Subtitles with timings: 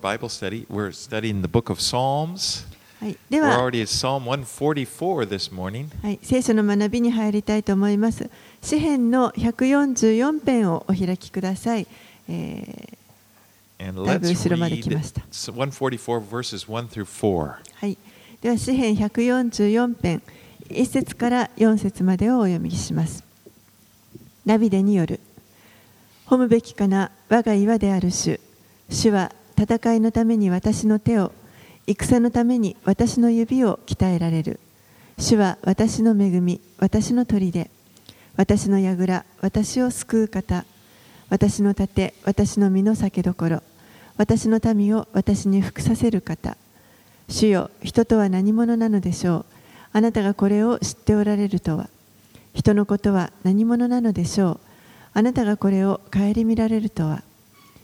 [0.00, 0.64] Bible study.
[0.70, 2.64] We're studying the book of Psalms.
[3.00, 5.88] はい、で We're は、already at Psalm 144 this morning.
[6.04, 8.30] はい、聖書の学びに入りたいと思います。
[8.62, 11.88] 詩編の144編をお開きください。
[12.28, 12.96] え
[13.80, 15.20] And だいぶ let's 後ろまで read 来ました。
[15.22, 17.56] 144 verses 1 through 4.
[17.56, 17.98] ーはい、
[18.40, 20.22] では詩編144編
[20.68, 23.24] 1節から4節までをお読みします。
[24.46, 25.18] ナビデによる
[26.28, 28.38] 褒むべきかな我が岩である主
[28.88, 31.32] 主は戦いのために私の手を
[31.88, 34.60] 戦のために私の指を鍛えられる。
[35.18, 37.68] 主は私の恵み私の砦。
[38.36, 40.64] 私の櫓私を救う方。
[41.28, 43.62] 私の盾私の身の酒どころ。
[44.16, 46.56] 私の民を私に服させる方。
[47.28, 49.44] 主よ人とは何者なのでしょう。
[49.92, 51.88] あなたがこれを知っておられるとは。
[52.54, 54.60] 人のことは何者なのでしょう。
[55.14, 57.24] あなたがこれを顧みられるとは。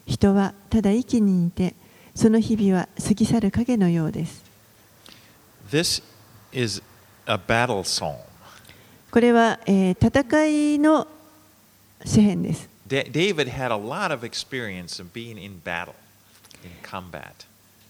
[0.07, 1.75] 人はただ息にいて、
[2.15, 4.45] その日々は過ぎ去る影のようです。
[9.11, 11.07] これは、え、戦いの
[12.05, 12.69] 詩編です。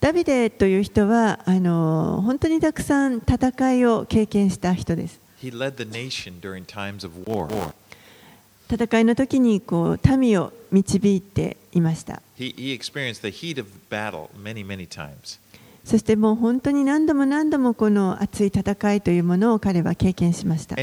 [0.01, 5.19] ダビデという人はあの本当にたくさん戦いを経験した人です。
[8.71, 12.23] 戦いの時にこう民を導いて、いました。
[15.85, 20.77] そしてもう本当に何度も何度もこの熱い戦いというものを彼は経験しました。
[20.77, 20.83] そ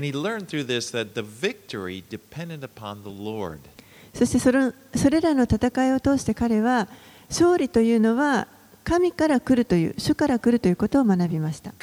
[4.25, 6.87] してそれ,それらの戦いを通して彼は
[7.29, 8.47] 勝利というのは
[8.83, 11.73] 神から来るという、主から来るということを学びました。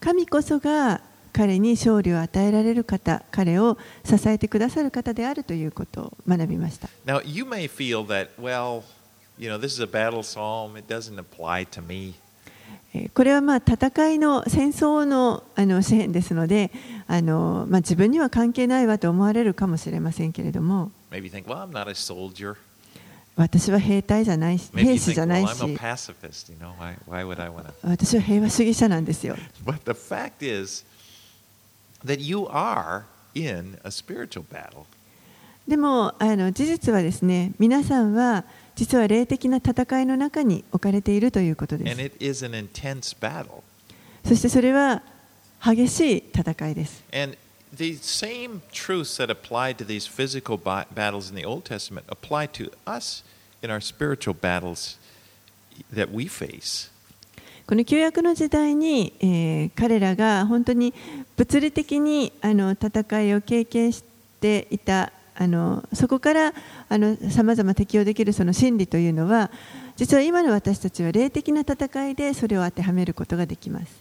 [0.00, 1.00] 神こそが
[1.38, 6.88] 彼に勝利を与えられる方、彼を支えてくださる方であるということを学びました。
[7.06, 8.82] Now, you may feel that, well,
[9.38, 12.14] you know, this is a battle psalm, it doesn't apply to me.
[13.14, 16.72] これはまあ戦いの戦争の,あの詩編ですので
[17.06, 20.90] あのまあ自分には関係ないわと思われるかもしれませんけれども
[23.36, 25.50] 私は兵隊じゃないし兵士じゃないし
[27.82, 29.36] 私は平和主義者なんですよ。
[32.05, 34.85] that you are in a spiritual battle.
[35.67, 38.43] でもあの事実はですね皆さんは
[38.75, 43.61] 実は霊的な戦いの中に置かれているということで And す it is an intense battle.
[44.25, 45.01] そしてそれは
[45.63, 47.37] 激しい戦いです And
[47.75, 52.47] the same truths that applied to these physical ba- battles in the Old Testament apply
[52.51, 53.23] to us
[53.61, 54.97] in our spiritual battles
[55.91, 56.91] that we face.
[57.68, 60.94] この旧約の時代に、えー、彼らが本当に
[61.36, 64.02] 物理的にあの戦いを経験し
[64.40, 66.54] ていたあのそこから
[66.88, 69.50] あの様々適用できるその心理というのは
[69.96, 73.98] 実は今の私たちは霊的な戦いでそれを当てはめることができます。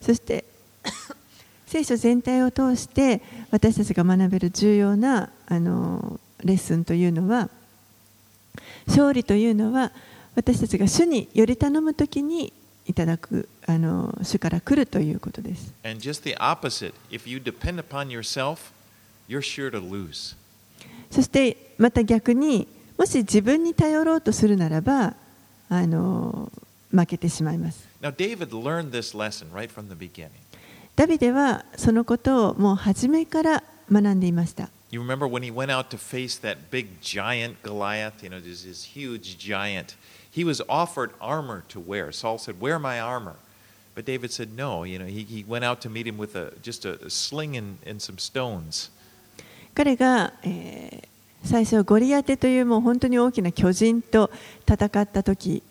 [0.00, 0.44] そして
[1.66, 7.48] 聖書全体を通して私たちが学べる重要なあのレッスンというのは
[8.86, 9.92] 勝利というのは
[10.34, 12.52] 私たちが主により頼むときに
[12.86, 15.72] いただくあの主から来るということです。
[21.10, 25.14] そして、また逆にもし自分に頼ろうとするならば
[25.68, 26.52] あの
[26.90, 27.88] 負けてしまいます。
[28.02, 30.43] Now, David learned this lesson right from the beginning.
[30.96, 34.68] ダビデはそのことをもう初めから学んでいました。
[34.90, 38.84] You remember when he went out to face that big giant Goliath, you know, this, this
[38.96, 39.96] huge giant.
[40.30, 42.12] He was offered armor to wear.
[42.12, 43.34] Saul said, Wear my armor.
[43.96, 44.84] But David said, No.
[44.84, 47.56] You know, he, he went out to meet him with a, just a, a sling
[47.56, 48.90] and, and some stones.
[49.74, 54.30] 彼が、えー最初ゴリアテというもう本当に大きな巨人と
[54.66, 55.62] 戦った時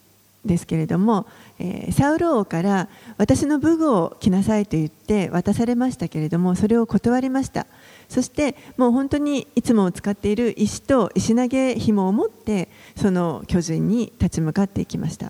[0.45, 1.25] ですけれども、
[1.59, 7.67] えーサウル王から私の武具を着なさいと言って渡されましたけれどもそれを断りました
[8.09, 15.29] そしてもう本当にいつも使っている石と石投げ紐を持ってその巨人に立ち向かっていきました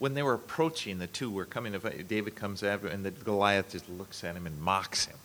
[0.00, 1.72] when, they were approaching, the two were coming.
[2.08, 5.16] David comes after, and the Goliath just looks at him and mocks him.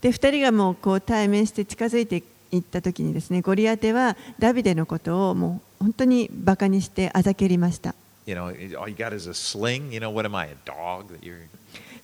[0.00, 7.94] で2人がもうこう対面して近づいていった時にですねゴリアテはダビデのことをもう本当にバカにしてあざけりました
[8.29, 8.45] You know,
[8.79, 9.91] all you got is a sling.
[9.91, 11.47] You know, what am I, a dog that you're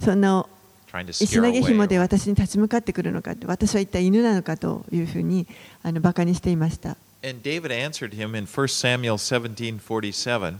[0.03, 0.45] そんな
[0.91, 1.67] trying to 石 scare 投げ away?
[1.67, 5.47] 紐で私に立ち向かってくるのかって私は一体犬なのかというふうに
[5.83, 10.59] あのバカにしていました And David answered him in 1 Samuel 17:47.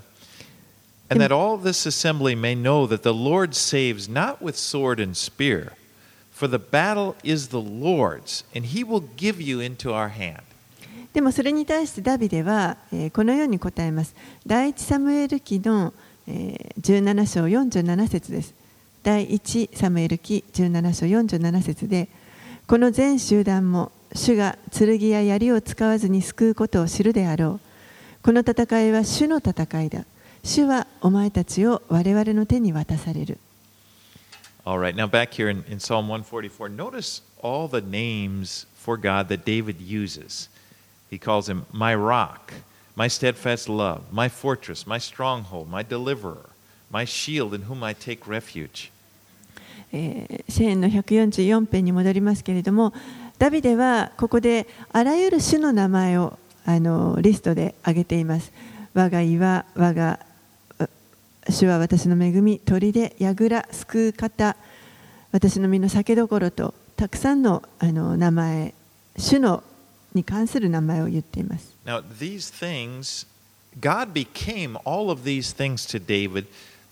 [1.10, 5.18] And that all this assembly may know that the Lord saves not with sword and
[5.18, 5.74] spear,
[6.32, 10.44] for the battle is the Lord's, and he will give you into our hand.
[11.17, 14.15] でもそれに対してダビデは、えーこのように答えます。
[14.47, 15.95] 第一サムエル記の、
[16.29, 18.55] えー17章47節です。
[19.03, 22.11] 第一サムエル記17章47節で、
[22.67, 27.61] この全集団も主が剣や槍を使わずに救うことを知るであろ
[28.21, 28.23] う。
[28.23, 30.05] この戦いは主の戦いだ。
[30.45, 33.39] 主はお前たちを我々の手に渡される。
[34.67, 39.47] All right, now back here in, in Psalm 144, notice all the names for God that
[39.47, 40.51] David uses.
[41.11, 42.53] He calls him my rock,
[42.97, 46.51] my steadfast love, my fortress, my stronghold, my deliverer,
[46.91, 48.91] my shield in whom I take refuge.
[49.93, 52.93] えー詩篇の144編に戻りますけれども
[53.39, 58.53] ダビデはここであらゆる種の名前をあのリストで挙げています
[58.95, 60.21] 我が岩我が
[61.49, 64.57] 主は私の恵み砦櫓救う方
[65.31, 68.75] 私の身の酒どころとたくさんのあの名前
[69.17, 69.63] 主の
[70.17, 73.27] に関する名前を言っています Now, these things,
[73.79, 76.47] God became all of these things to David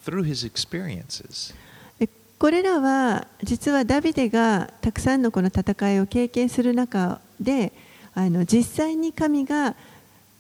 [0.05, 1.55] through his experiences.
[1.99, 7.73] でこれらは実はダビデがたくさんのこの戦いを経験する中で
[8.15, 9.75] あの実際に神が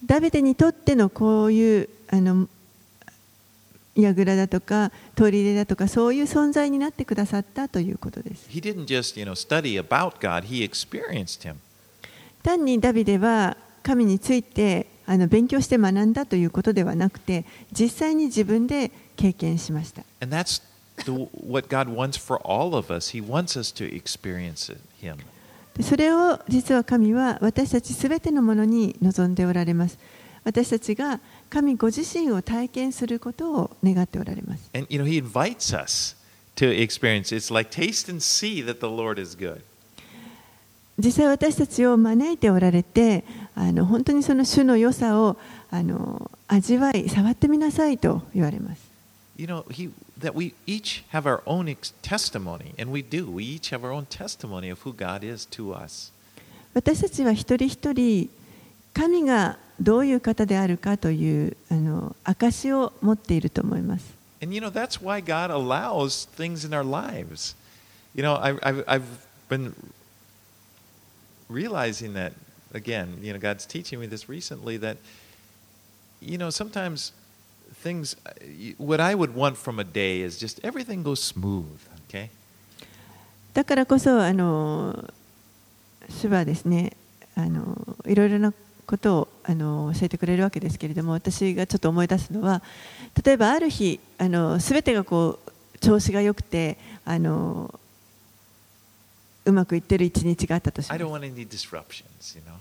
[0.04, 2.46] ダビデにとってのこういうあの
[3.96, 8.48] 櫓だとか砦だとかそういう存在になってくださったということです。
[8.50, 11.56] He didn't just, you know, study about God, he experienced him.
[12.44, 20.04] 単にダビデは神についてあの勉強して学んだということではなくて実際に自分で経験しました。
[25.82, 29.98] それを実は神は私たちすべてのものに望んでおられます。
[30.44, 34.70] 私たちが神ご自身を体験することを願っておられます。
[34.74, 36.14] And, you know, he invites us
[36.56, 37.34] to experience.
[37.34, 39.62] It's like taste and see that the Lord is good.
[40.98, 43.24] 実際私たちを招いておられて、
[43.54, 45.36] あの本当にその主の良さを
[45.70, 48.82] あの味わい、触ってみなさいと言われます。
[49.36, 53.28] You know, he, that we each have our own testimony, and we do.
[53.28, 56.12] We each have our own testimony of who God is to us.
[56.74, 58.30] 私たちは一人一人、
[58.92, 64.14] 神がどういう方であるかというあの証を持っていると思います。
[64.40, 67.56] And you know, that's why God allows things in our lives.
[68.14, 69.02] You know, I, I've, I've
[69.48, 69.74] been
[71.49, 72.33] realizing that,
[72.73, 74.97] again, you know, God's teaching me this recently that,
[76.21, 77.13] you know, sometimes
[77.75, 78.15] things,
[78.77, 82.29] what I would want from a day is just everything goes smooth, okay?
[83.53, 85.11] だからこそあの
[86.07, 86.93] 主はですね
[87.35, 87.75] あの
[88.05, 88.53] いろいろな
[88.85, 92.61] ことをあの教えてくれるわけですけれども私がちょっと思い出すのは
[93.23, 97.79] 例えばある日あの全てがこう調子が良くてあの
[99.44, 102.52] うまくいってる一日があったとします you know?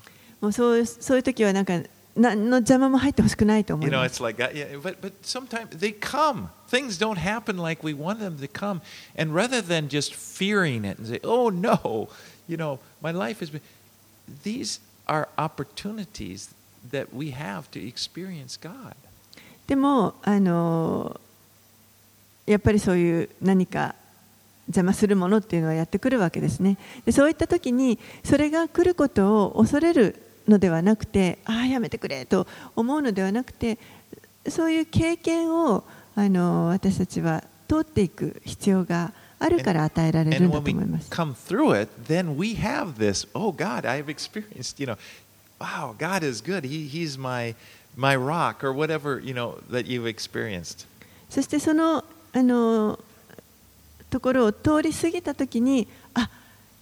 [0.41, 1.79] もうそういうそういう時はなんか
[2.15, 6.49] 何の邪魔も入ってほしくないと思 You い know, ま it's す like, uh, yeah, but, but sometimes they come.
[6.69, 8.81] Things don't happen like we want them to come.
[9.17, 12.09] And rather than just fearing it and say, oh no,
[12.47, 13.61] you know, my life has been.
[14.43, 16.53] These are opportunities
[16.91, 18.95] that we have to experience God.
[19.65, 21.19] でもあの
[22.45, 23.95] やっぱりそういう何か
[24.67, 30.15] 邪魔するものっていうのはやってくるわけですねでそういった時にそれが来ることを恐れる
[30.47, 33.77] のではなくてああやめてくれと思うのではなくて
[34.47, 35.83] そういう経験を
[36.15, 41.09] あの私たちは通っていく必要があるから与えられるんだと思います。
[41.09, 44.97] come through it, then we have this, oh God, I've experienced, you know,
[45.59, 46.65] wow, God is good.
[46.65, 47.55] He, he's my,
[47.95, 50.87] my rock or whatever, you know, that you've experienced.
[51.29, 52.99] そしてそのあの
[54.13, 56.29] ところを通り過ぎたときに、あ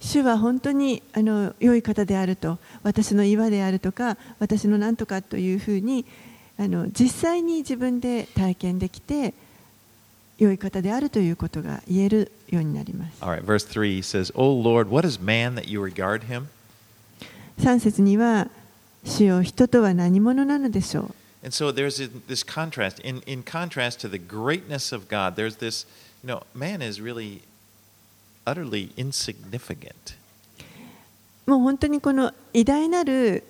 [0.02, 6.04] 主は本当にあの良い方であると、私の岩であるとか、私のなんとかというふうに
[6.58, 9.32] あの実際に自分で体験できて、
[10.38, 13.22] 良い方であるということが言えるようになります。
[13.22, 16.48] All right, verse 3 says, Oh Lord, what is man that you regard him?
[17.58, 18.50] 3節には、
[19.06, 21.14] 主よ人とは何者なのでしょう。
[21.44, 21.98] And so there's
[22.28, 23.00] this contrast.
[23.02, 25.86] In, in contrast to the greatness of God, there's this,
[26.24, 27.42] you know, man is really
[28.46, 30.16] utterly insignificant.
[31.46, 33.42] もう本当にこの偉大なる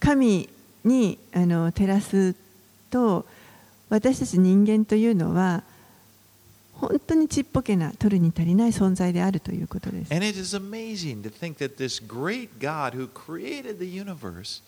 [0.00, 0.48] 神
[0.84, 2.34] にあの照らす
[2.90, 3.24] と
[3.88, 5.62] 私たち人間というのは
[6.74, 10.12] 本当にちっぽけな取るに足りない存在であるということです。
[10.12, 14.62] And it is amazing to think that this great God who created the universe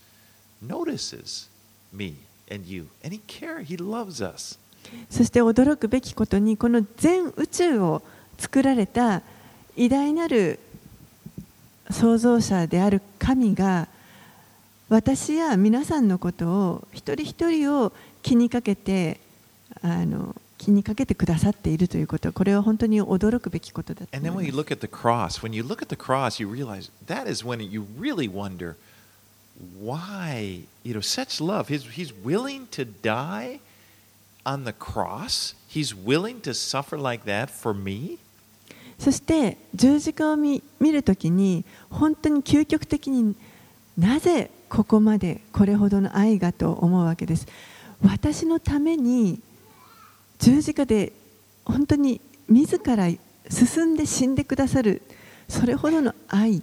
[0.61, 1.49] notices
[1.93, 2.15] me
[2.51, 2.89] and you.
[3.03, 4.59] And he cares, he loves us.
[5.11, 8.03] そして驚くべきことにこの全宇宙を
[8.39, 9.23] 作られた
[9.77, 10.59] 偉大なる
[11.91, 13.89] 創造者である神が
[14.89, 19.21] 私や皆さんのことを一人一人を気にかけて
[19.83, 26.49] あの気にかけてくださっているということこれは本当に驚くべきことだと And then when you look at the cross, when you look at the cross, you
[26.49, 28.77] realize that is when you really wonder
[29.81, 31.69] why, you know, such love.
[31.69, 33.61] He's, he's willing to die
[34.45, 35.55] on the cross?
[35.69, 38.19] He's willing to suffer like that for me?
[38.99, 43.35] そして十字架を見,見るときに本当に究極的に
[43.99, 47.47] なぜここまでこれほどの愛がと思うわけです。
[48.03, 49.41] 私のために
[50.39, 51.13] 十字架で
[51.65, 53.09] 本当に自ら
[53.49, 55.03] 進んで死んでくださる
[55.49, 56.63] それほどの愛。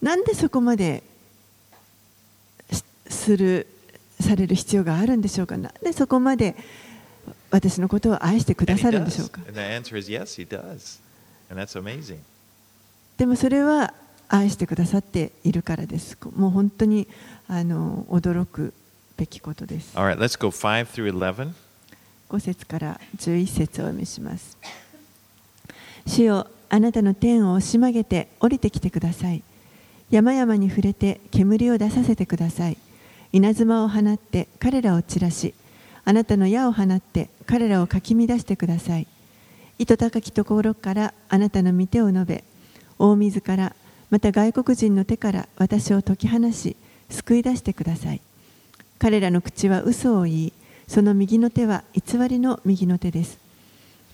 [0.00, 1.02] なんでそこまで
[3.12, 3.66] する
[4.20, 6.56] される必要があるんでしょうかなんでそこまで
[7.50, 9.40] 私のことを愛してくださるんでしょう.か.
[13.18, 13.92] でもそれは
[14.28, 16.16] 愛してくださっているからです。
[16.34, 17.06] もう本当に
[17.48, 18.72] あの驚く
[19.16, 19.96] べきことです。
[19.96, 21.52] All right, let's go 5 through 11.
[22.30, 24.56] 5節から11節をお読みします。
[26.06, 29.42] 主よあなたの天を押し曲げて降りてきてください。
[30.10, 32.78] 山々に触れて煙を出させてください。
[33.32, 35.54] 稲妻を放って彼らを散らし、
[36.04, 39.06] あなたの矢を放って彼らをかき乱してください。
[39.78, 42.44] 糸高きところからあなたの御手を述べ、
[42.98, 43.74] 大水から
[44.10, 46.76] また外国人の手から私を解き放し、
[47.08, 48.20] 救い出してください。
[48.98, 50.52] 彼らの口は嘘を言い、
[50.86, 53.38] その右の手は偽りの右の手です。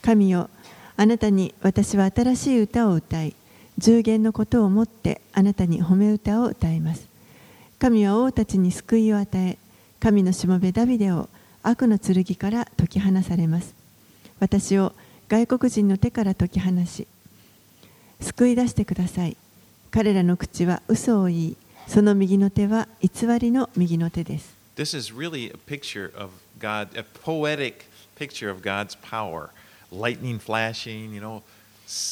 [0.01, 0.49] 神よ、
[0.97, 3.35] あなたに私は新しい歌を歌い、
[3.79, 7.18] 従言のことをもってあなたに褒め歌を歌います。
[7.79, 9.57] 神は王たちに救いを与え、
[10.01, 11.29] 神のしもべダビデを
[11.63, 13.73] 悪の剣から解き放されます。
[14.41, 14.93] 私を
[15.29, 17.07] 外国人の手から解き放し、
[18.21, 19.37] 救い出してください。
[19.93, 21.57] 彼らの口は嘘を言い、
[21.87, 24.57] その右の手は偽りの右の手です。
[24.77, 29.51] This is really a picture of God, a poetic picture of God's power.
[29.93, 31.43] Lightning flashing, you know,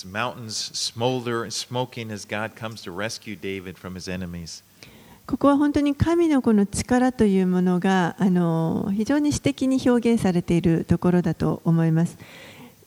[0.04, 4.62] mountains smolder and smoking as God comes to rescue David from his enemies.
[5.26, 12.16] ここは本当に神のこの力というものがあの非常に詩的に表現されているところだと思います。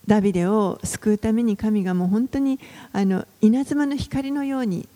[0.06, 2.58] ダビデを救うために神がもう本当に
[2.92, 4.88] あの稲妻の光のように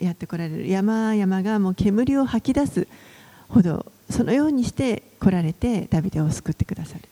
[0.00, 2.88] やってこられる山々がもう煙を吐き出す
[3.48, 7.08] ほどそのようにして来られてダビデを救ってくださる.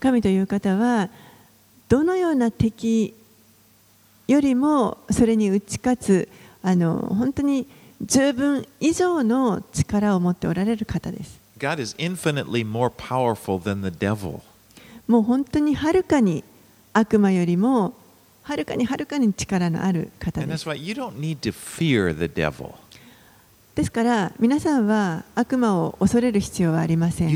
[0.00, 1.08] 神という方は
[1.88, 3.14] どのような敵
[4.26, 6.28] よりもそれに打ち勝つ
[6.62, 7.66] あの本当に
[8.02, 11.40] 十分以上の力を持っておられる方です。
[15.06, 16.44] もう本当にはるかに
[16.92, 17.94] 悪魔よりも
[18.42, 20.66] はるかにはるかに力のある方です。
[23.74, 27.30] ですから皆さんは悪魔を恐れる必要はありません。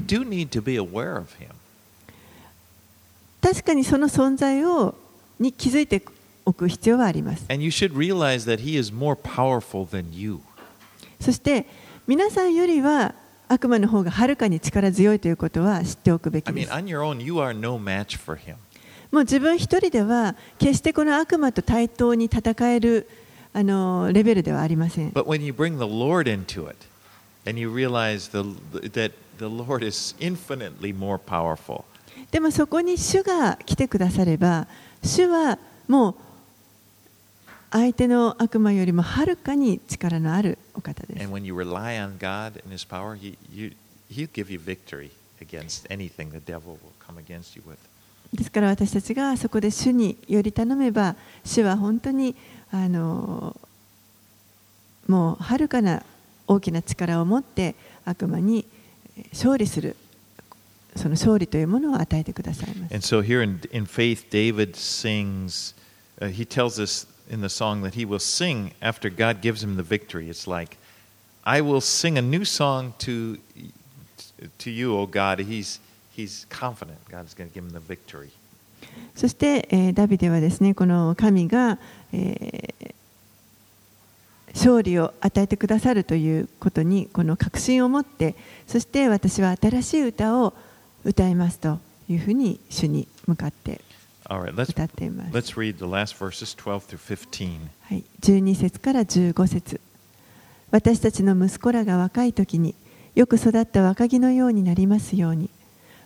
[3.40, 4.94] 確かにその存在を
[5.38, 6.12] に気づいていく。
[6.50, 7.44] おく必要はあります。
[7.48, 10.38] And you should realize that he is more powerful than you.
[11.20, 11.66] そして
[12.06, 13.14] 皆さんよりは
[13.48, 16.70] 悪魔の方がはるかに力強いということは知っておくべ I きで mean, す。
[16.72, 18.54] on your own, you are no match for him.
[19.10, 23.08] もう自分一人では決してこの悪魔と対等に戦える
[23.52, 25.10] あのレベルではありません。
[25.10, 26.76] But when you bring the Lord into it,
[27.44, 28.44] and you realize the,
[28.90, 31.82] that the Lord is infinitely more powerful,
[32.30, 34.68] でもそこに主が来てくだされば
[35.02, 36.14] 主はもう
[37.70, 41.32] 相手の悪魔よりもはるかに力のあるお方です and。
[41.32, 43.72] when you rely on God and His power, he, you,
[44.10, 45.10] He'll give you victory
[45.40, 47.76] against anything the devil will come against you with.
[48.32, 52.36] ですから私たちがそこで主により頼めば主は本当に
[52.70, 53.56] あの
[55.08, 56.04] もうはるかな
[56.46, 57.74] 大きな力を持って
[58.04, 58.64] 悪魔に
[59.32, 59.96] 勝利する
[60.94, 65.74] その勝利というものを与えてくださいます And so here in, in faith, David sings,
[66.20, 69.76] uh, he tells us in the song that he will sing after God gives him
[69.76, 70.28] the victory.
[70.28, 70.76] It's like,
[71.44, 73.38] I will sing a new song to,
[74.58, 75.38] to you, O God.
[75.38, 75.78] He's,
[76.12, 78.30] he's confident God is going to give him the victory.
[79.14, 81.78] そして、えーダビデはですねこの神が、
[82.12, 82.94] えー
[84.52, 88.34] 勝利を与えてくださるということにこの確信を持って
[88.66, 90.54] そして私は新しい歌を
[91.04, 93.80] 歌いますというふうに主に向かって
[94.38, 95.36] 歌っています。
[95.36, 97.58] let's read the last verses 12 through 15.
[97.82, 99.80] はい、12節から15節。
[100.70, 102.76] 私たちの息子らが若い時に
[103.16, 105.50] よく育った若木のようになりますように。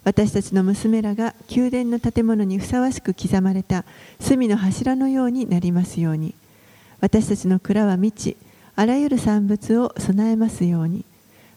[0.04, 3.84] 私たちの娘らが宮殿の建物にふさわしく刻まれた
[4.20, 6.34] 隅の柱のようになりますように。
[7.00, 8.36] 私たちの蔵は満ち
[8.76, 11.04] あらゆる産物を備えますように。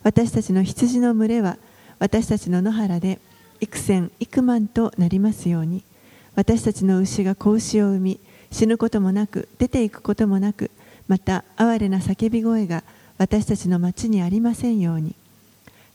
[0.04, 1.58] 私たちの羊の群れは
[2.00, 3.20] 私たちの野原で
[3.60, 5.84] 幾千幾万となりますように
[6.38, 8.20] 私たちの牛が子牛を産み
[8.51, 10.70] 死ぬこともなく出ていくこともなく
[11.08, 12.84] また哀れな叫び声が
[13.17, 15.15] 私たちの町にありませんように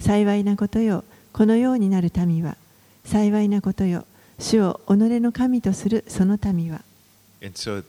[0.00, 2.56] 幸いなことよこのようになる民は
[3.04, 4.04] 幸いなことよ
[4.40, 6.82] 主を己の神とするその民は
[7.40, 7.84] And so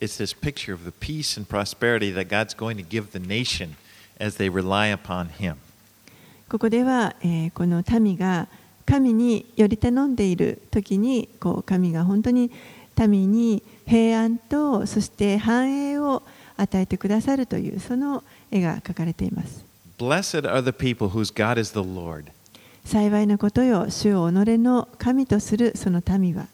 [0.00, 3.76] it's this picture of the peace and prosperity that God's going to give the nation
[4.18, 5.56] as they rely upon Him.
[6.48, 8.48] ここでは、えーこの民が
[8.88, 12.50] 神により頼んでいる時にこう神が本当に
[13.06, 16.22] 民に平安とそして繁栄を
[16.56, 19.62] 与えてくださるというその絵が描かれています
[19.98, 22.32] Blessed are the people whose God is the Lord.
[22.86, 26.46] 幸いなことよ主を己の神とするその民は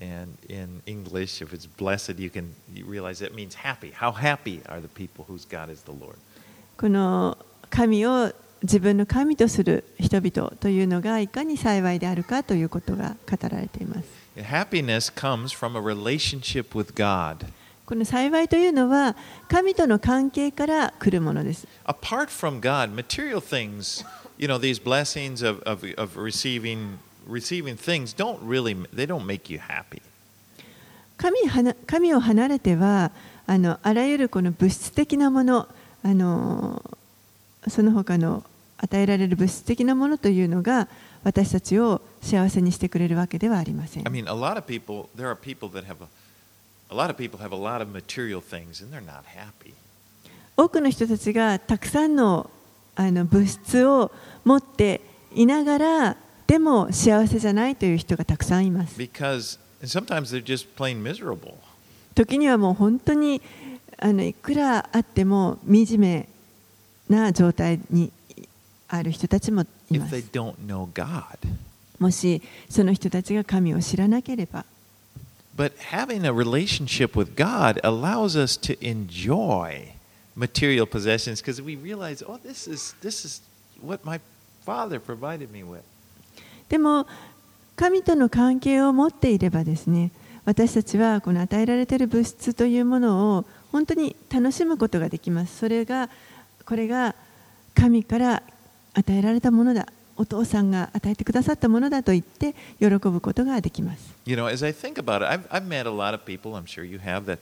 [0.00, 2.54] And in English, if it's blessed, you can
[2.86, 3.90] realize that means happy.
[3.90, 6.16] How happy are the people whose God is the Lord?
[6.76, 7.38] この
[7.70, 8.30] 神を
[8.62, 17.46] 自分の神とする人々というのがいかに幸いであるかということが語られています Happiness comes from a relationship with God.
[17.86, 19.16] この幸いというのは
[19.48, 24.04] 神との関係から来るものです Apart from God, material things,
[24.36, 26.98] you know, these blessings of, of, of receiving
[27.28, 30.02] receiving things don't really they don't make you happy.
[31.16, 31.36] 神
[31.86, 33.10] 神を離れては
[33.46, 35.68] あのあらゆるこの物質的なもの
[36.04, 36.82] あの
[37.66, 38.44] その他の
[38.78, 40.88] 与えられる物質的なものというのが
[41.24, 44.04] 私たちを幸せにしてくれるわけではありません。
[50.56, 52.50] 多くの人たちがたくさんの,
[52.96, 54.10] あの物質を
[54.44, 55.00] 持って
[55.34, 56.16] いながら
[56.46, 58.96] でも幸せじゃないという人がたくさんいます。
[62.14, 63.42] 時にはもう本当に
[63.98, 66.28] あのいくらあっても惨め
[67.08, 68.10] な状態に
[68.88, 70.14] ある人たちもいます。
[71.98, 74.64] もしその人たちが神を知らなければ。
[75.56, 79.92] But having a relationship with God allows us to enjoy
[80.36, 83.42] material possessions because we realize, oh, this is this is
[83.82, 84.20] what my
[84.64, 85.82] father provided me with.
[86.68, 87.06] でも
[87.76, 90.12] 神との関係を持っていればですね
[90.44, 96.10] 私たちはこの与えられている物質というものを本当に楽しむことができますそれが
[96.66, 97.14] これが
[97.74, 98.42] 神から
[98.98, 106.66] 与えられたものだお父さんが与えてくださったものだと言って喜ぶことができます You know, as I think about it, I've, I've met a lot of people, I'm
[106.66, 107.38] sure you have, that,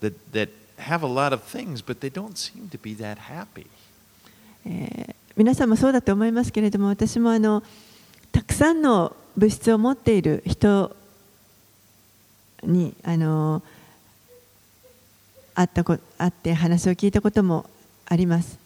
[0.00, 3.66] that, that have a lot of things, but they don't seem to be that happy.
[4.64, 7.62] えー皆さんもそうだと思いますけれども私もあの
[8.32, 10.96] たくさんの物質を持っている人
[12.62, 13.62] にあの
[15.54, 17.68] 会ったこ会って話を聞いたことも
[18.06, 18.58] あります。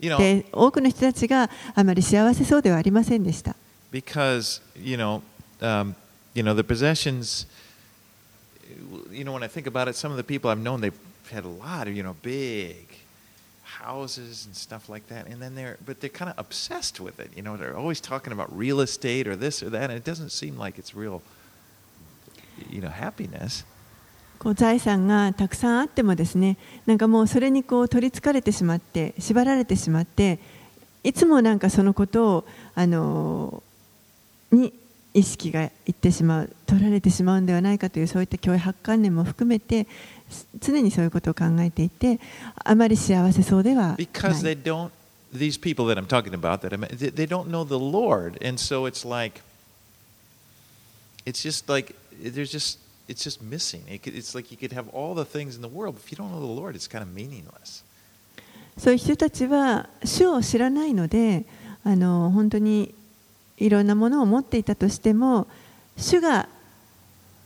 [0.00, 3.54] You know, で多くの人たちがあまり幸せそうではありませんでした。
[3.92, 5.22] because you know,
[5.60, 5.94] um,
[6.34, 7.46] you know the possessions.
[9.10, 10.98] You know, when I think about it, some of the people I've known, they've
[11.30, 12.88] had a lot of you know big
[13.62, 17.30] houses and stuff like that, and then they're but they're kind of obsessed with it.
[17.36, 20.30] You know, they're always talking about real estate or this or that, and it doesn't
[20.30, 21.22] seem like it's real.
[22.70, 23.64] You know, happiness.
[24.39, 30.39] こう財産がたくさんあってもですねなんかもうそれにこう取りつかれてしまって縛られてしまって
[31.03, 32.45] いつもなんかそのことを
[32.75, 33.63] あの
[34.51, 34.73] に
[35.13, 39.87] 意識がいってしまう取られてしまうんではないかというそういった脅迫観念も含めて
[40.59, 42.19] 常にそういうことを考えていて
[42.63, 44.07] あまり幸せそうではない。
[53.08, 55.94] it's just missing it could, it's like you could have all the things in the world
[55.94, 57.84] but if you don't know the lord it's kind of meaningless
[58.78, 61.44] そういう人たちは主を知らないので
[61.84, 62.94] あの本当に
[63.58, 65.46] いろんなものを持っていたとしても
[65.96, 66.48] 主が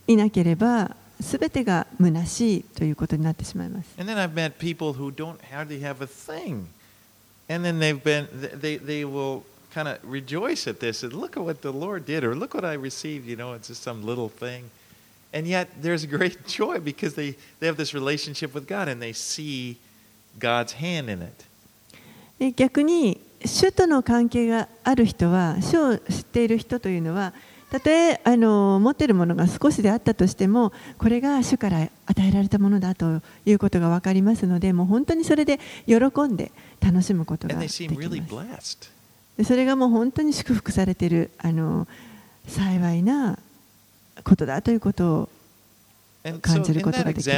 [0.07, 3.89] いなければ全てが虚しいということになってしまいます。
[3.99, 6.67] and then i've met people who don't hardly have a thing
[7.49, 8.29] and then they've been
[8.61, 9.43] they, they will
[9.75, 12.65] kind of rejoice at this and look at what the lord did or look what
[12.65, 14.71] i received you know it's just some little thing
[15.34, 19.14] And yet there's great joy because they, they have this relationship with god and they
[19.14, 19.78] see
[20.40, 21.46] god's hand in it.
[22.40, 27.34] で逆に主との関係がある人は主を知っている人というのは
[27.72, 38.92] たとえあの持っているものが少しであったとしてもこれが主から与えられたものだということが分かりますのでもう本当にそれで喜んで楽しむことができます。
[39.44, 41.88] それがもう本当に祝福されているあの
[42.48, 43.40] 幸いな
[44.24, 45.30] ことだということを
[46.42, 47.30] 感じることができます。
[47.30, 47.36] you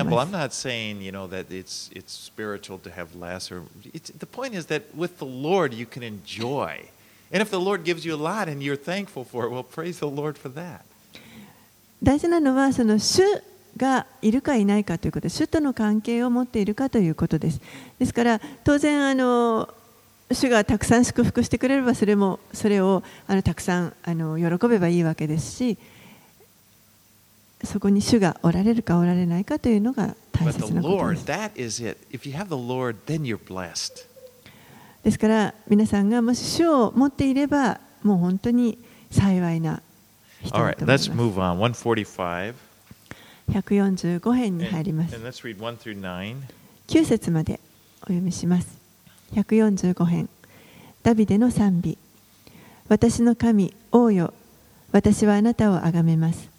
[1.11, 5.19] know, that it's it's spiritual to have less or it's, the point is that with
[5.19, 6.89] the Lord you can enjoy.
[7.31, 9.99] And if the Lord gives you a lot and you're thankful for it, well praise
[9.99, 10.81] the Lord for that.
[12.01, 13.21] 大事なのはその主
[13.77, 17.61] がいるかいないかということです主との関係を持っているかということです
[17.97, 19.73] ですから当然あの
[20.31, 25.77] 主がたくさん祝福してくれればそれもそれをあのたくさんあの喜べばいいわけですし
[27.63, 31.25] そこに主がおられるかおられないかというのが大切なことです.
[35.03, 38.77] ですから皆さんがもし主を持っていればもう本当に
[39.11, 39.81] 幸いな
[40.41, 41.09] 人だと思います。
[41.09, 41.59] Let's move on.
[41.73, 42.53] 145.
[43.51, 45.15] 145編に入ります。
[45.15, 46.35] and let's read 1 through 9.
[46.87, 47.59] 9節まで
[48.01, 48.77] お読みします。
[49.33, 50.29] 145編。
[51.01, 51.97] ダビデの賛美。
[52.87, 54.33] 私の神王よ。
[54.91, 56.52] 私はあなたを崇めます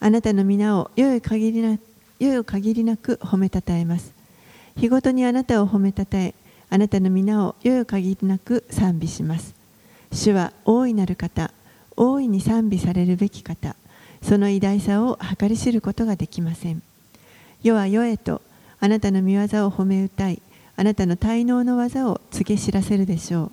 [0.00, 1.78] あなたの皆を良い限りな
[2.18, 4.12] 良い限りなく褒めたたえます。
[4.76, 6.34] 日ごとにあなたを褒めたたえ
[6.68, 9.54] あなたの皆を良い限りなく賛美します。
[10.12, 11.50] 主は大いなる方
[11.96, 13.74] 大いに賛美されるべき方
[14.22, 16.82] その偉大さを計り知ることができません。
[17.62, 18.42] 世は世へと
[18.80, 20.42] あなたの御業を褒め歌い
[20.76, 23.52] あなたの滞納の技を告げ知らせるでしょう。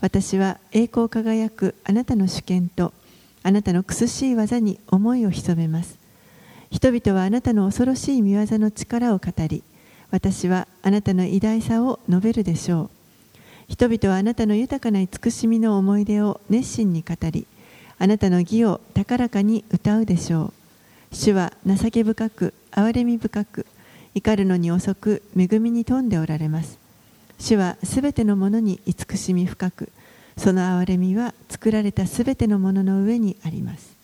[0.00, 2.92] 私は栄光輝くあなたの主権と
[3.42, 5.98] あなたの苦しい技に思いを潜めます。
[6.70, 9.64] 人々はあなたの恐ろしい御業の力を語り
[10.10, 12.90] 私はあなたの偉大さを述べるでしょう。
[13.68, 17.46] 人々はあなたの豊かな慈しみの思い出を熱心に語り
[17.98, 20.52] あなたの義を高らかに歌うでしょ
[21.12, 21.14] う。
[21.14, 23.66] 主は情け深く憐れみ深く
[24.14, 26.78] 怒るのに遅く恵みに富んでおられます。
[27.38, 29.90] 主はすべてのものに慈しみ深く
[30.40, 33.94] その憐れみは作られたすべてのものの上にあります。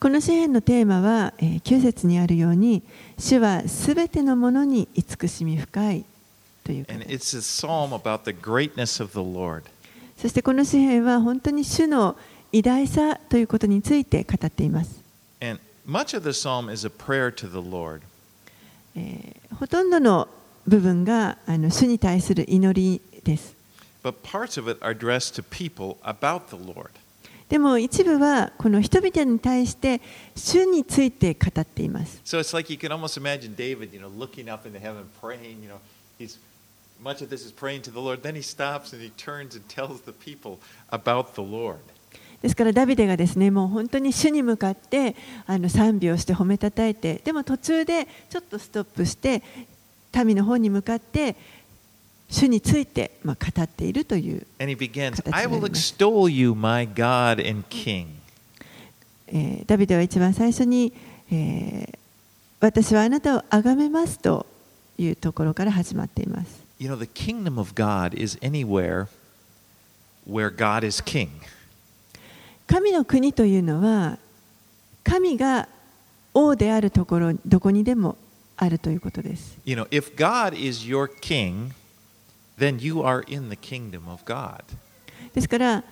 [0.00, 2.82] この詩篇のテーマは、えー、9節にあるように、
[3.20, 6.04] 主はすべてのものに慈しみ深い
[6.64, 6.86] という。
[10.18, 12.16] そしてこの詩篇は本当に主の
[12.50, 15.00] 偉大さということについて語っています。
[19.58, 20.28] ほとんどの
[20.66, 23.54] 部分が主に対する祈りです。
[27.48, 28.18] でも一部。
[28.18, 30.00] はこの人々に対して
[30.34, 32.20] 主について語っています。
[42.44, 49.42] ですからダビデがですねもう本当に主に向かってあの賛美をして褒めたたえてでも途中でちょっとストップして
[50.22, 51.36] 民の方に向かって
[52.28, 58.08] 主についてまあ語っているという、形にな I り will ます extol you, my God and King.
[59.28, 60.92] えーダビデは一番最初に、
[61.32, 61.98] えー
[62.60, 64.46] 私はあなたを崇めますと
[64.98, 66.62] いうところから始まっています。
[66.78, 69.06] You know, the kingdom of God is anywhere
[70.26, 71.28] where God is king.
[72.66, 74.18] 神の国というのは
[75.02, 75.68] 神が
[76.32, 78.16] 王であるところどこにでも
[78.56, 79.58] あるということです。
[79.64, 81.72] You know, if God is your king,
[82.58, 84.62] then you are in the kingdom of God.
[85.34, 85.84] ですから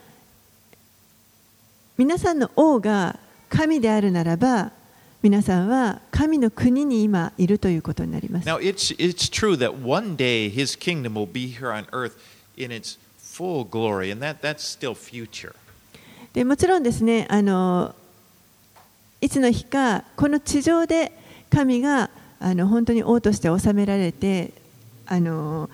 [1.98, 4.72] 皆さんの王が神であるならば
[5.22, 8.48] 皆さんは神の国に今いるということになります。
[8.48, 12.14] Now, it's, it's true that one day his kingdom will be here on earth
[12.56, 15.54] in its full glory, and that, that's still future.
[16.32, 17.94] でもちろんですねあの
[19.20, 21.12] いつの日かこの地上で
[21.50, 24.52] 神があの本当に王として治められて
[25.06, 25.68] あの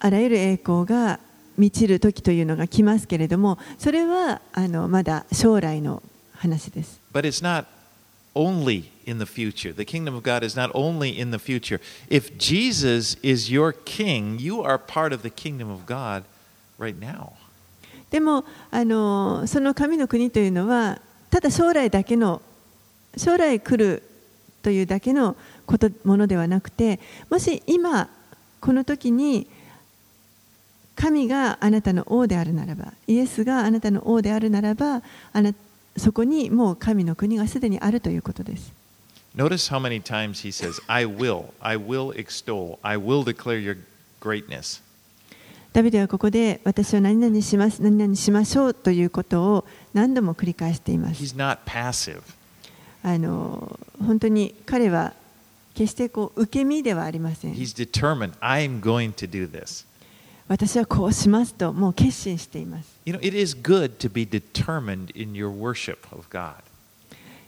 [0.00, 1.20] あらゆる栄光が
[1.56, 6.02] 満ちる時というのが来ますけれどもそれはあのまだ将来の
[6.34, 7.00] 話です。
[7.12, 7.66] But it's not
[8.34, 9.72] only in the future.
[9.74, 11.80] The kingdom of God is not only in the future.
[12.08, 16.24] If Jesus is your king, you are part of the kingdom of God
[16.78, 17.37] right now.
[18.10, 22.40] でもあのその神の国というのはただ将来だけの
[23.16, 24.02] 将来来る
[24.62, 28.08] というだけのことものではなくてもし今
[28.60, 29.46] この時に
[30.96, 35.52] 神があなたの王であるならばイエスがあなたの王であるならばあな
[35.96, 38.72] そこにもう神の国がすでにあるということです。
[39.36, 43.76] Notice how many times he says, I will, I will extol, I will declare your
[44.20, 44.82] greatness.
[45.72, 51.34] ダビデはここで私は何々します、何々しましょうということを何度も繰り返しています。
[53.00, 55.12] あの本当に彼は
[55.74, 57.54] 決してこう受け身ではありません。
[60.48, 62.88] 私はこうしますともう決心しています。
[63.04, 66.54] You know, it is good to be determined in your worship of God.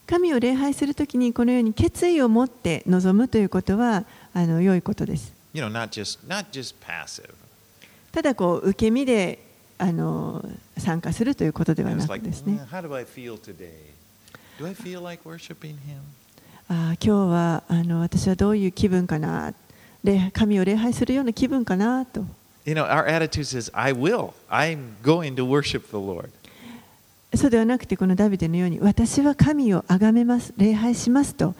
[0.06, 4.04] 神を礼拝するときにこのように決意を持って臨むということは
[4.34, 5.32] あの良いことです。
[5.52, 7.39] You know, not just not just passive.
[8.12, 9.38] ただこう受け身で
[9.78, 10.44] あの
[10.76, 12.60] 参加するということではなくてですね。
[16.68, 19.54] 今日はあの私はどういう気分かな
[20.32, 22.24] 神を礼拝するような気分かなと。
[27.34, 31.54] そうではなくて、このダビデのように、私は神を崇めます、礼拝しますと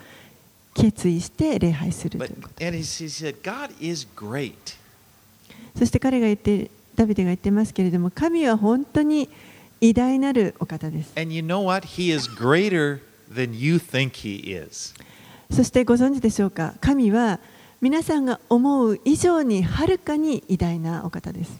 [0.75, 2.19] 決意して礼拝する。
[5.77, 9.29] そして彼が言ってダビデが言ってますけれども神は本当に
[9.81, 11.87] 偉大なるお方です And you know what?
[11.87, 13.01] He is greater
[13.33, 14.95] than you think he is.
[15.51, 17.41] そしてご存知でしょうか神は
[17.81, 21.59] 皆さんが思う以上にはるかに偉大なお方です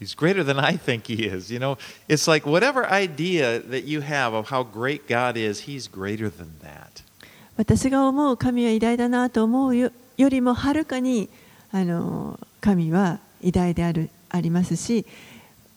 [0.00, 1.52] He's greater than I think he is.
[1.52, 1.76] You know,
[2.08, 6.46] it's like whatever idea that you have of how great God is, he's greater than
[6.62, 7.02] that.
[7.56, 11.28] 私が思う神は偉大だなと思うよよりもはるかに
[11.72, 15.06] あの神は偉大であるありますし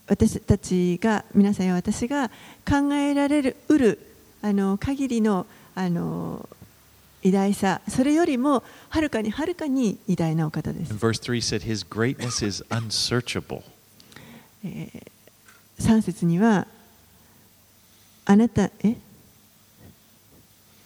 [0.07, 2.29] 私たちが皆さんや私が
[2.67, 3.99] 考えられるうる
[4.41, 6.47] あの限りのあの
[7.23, 13.61] 偉大さそれよりもはるかにはるかに偉大なお方です And verse 3 said, His greatness is unsearchable.
[15.79, 16.67] 3節には
[18.25, 18.95] あなたえ？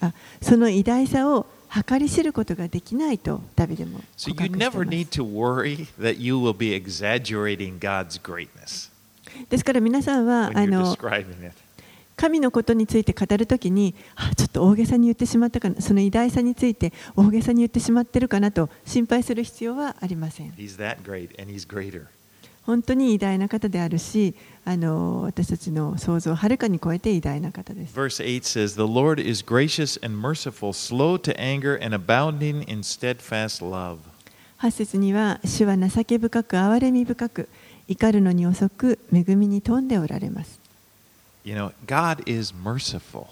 [0.01, 1.45] あその偉大さを
[1.83, 3.99] 計り知ることができないとダビデも
[8.67, 8.91] す。
[9.49, 10.95] ですから皆さんはあの
[12.15, 13.93] 神のことについて語る時きに
[14.38, 20.53] ちょっと大げさに言ってしまったかなその偉大さについて大げさに言ってしまってるかなと心配する必要はありません。
[22.65, 24.34] 本当に偉大な方であるし
[24.65, 32.82] あの私たちの想像をはるかに超えて偉大な方です Verse 8 says, The Lord is gracious and merciful, slow to anger, and abounding in
[32.82, 33.99] steadfast love.
[34.60, 37.49] 8節には主は情け深く憐れみ深く
[37.88, 40.60] 怒るのに遅く恵みに富んでおられます
[41.43, 43.28] You know, God is merciful,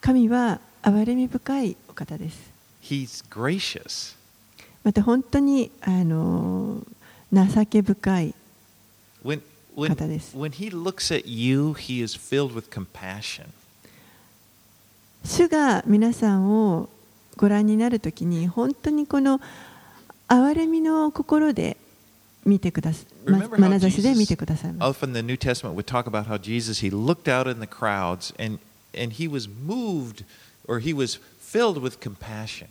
[0.00, 4.14] 神は憐れみ深いお方です He's gracious.
[4.84, 6.80] また本当にあの
[7.32, 8.34] 情け深い
[9.24, 9.42] When,
[9.76, 13.46] when, 方です when He looks at you, He is filled with compassion.
[15.24, 16.88] 主が皆さんを
[17.36, 19.40] ご覧になるときに本当にこの
[20.28, 21.76] 憐れみの心で
[22.44, 28.32] 見てくださ眼差しで見てくださいます often the New Testament would talk about how Jesus, He looked out in the crowds
[28.38, 28.60] and,
[28.94, 30.24] and He was moved
[30.68, 32.68] or He was filled with compassion.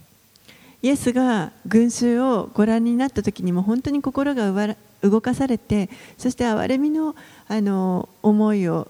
[0.85, 7.15] イエスが群衆をご覧になったときにも本当に心が動かされてそして憐れみの
[7.47, 8.87] あの思いを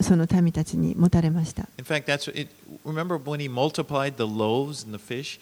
[0.00, 2.48] その民たちに持たれました In fact, that's it.
[2.86, 5.38] Remember when he multiplied the loaves and the fish?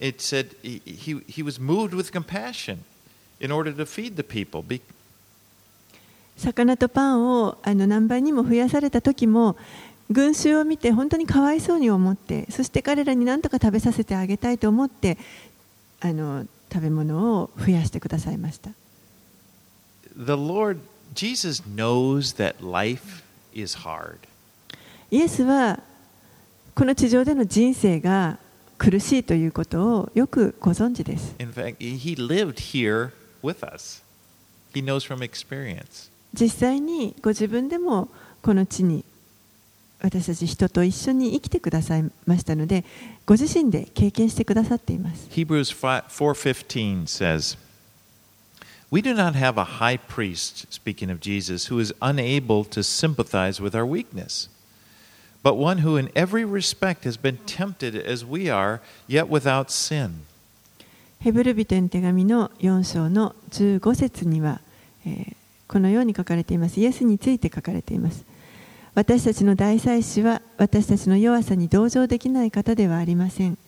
[0.00, 2.80] It said he, he, he was moved with compassion
[3.38, 4.64] in order to feed the people.
[6.36, 9.56] 魚とパンをあの何倍にも増やされた時も
[10.10, 15.18] 群衆を見て本当にかわいそうに思ってそして彼らに何とか食べさせてあげたいと思って
[16.00, 18.70] あの食べ物を増やしてくださいました
[20.16, 20.80] the Lord,
[21.14, 23.22] Jesus knows that life
[23.54, 24.18] is hard.
[25.10, 25.80] イエスは
[26.74, 28.38] この地上での人生が
[28.78, 34.02] 苦しいということをよくご存知です In fact, he lived here with us.
[34.74, 36.10] He knows from experience.
[36.34, 38.08] 実際にご自分でも
[38.42, 39.04] この地に
[40.00, 42.84] 私たち人と一緒に生きてくださいましたので
[43.24, 47.56] ご自身で経験してくださっています Hebrews 5 4:15 says,
[48.90, 53.62] "We do not have a high priest speaking of Jesus who is unable to sympathize
[53.62, 54.50] with our weakness,
[55.42, 60.24] but one who in every respect has been tempted as we are, yet without sin."
[61.20, 64.60] ヘブル人への手紙の4章の15節には、
[65.04, 65.36] えー
[65.68, 66.80] このように書かれています。
[66.80, 68.24] イエスについて書かれています。
[68.96, 73.58] 私たちの大祭司は私たちの弱さに同情できない方ではありません。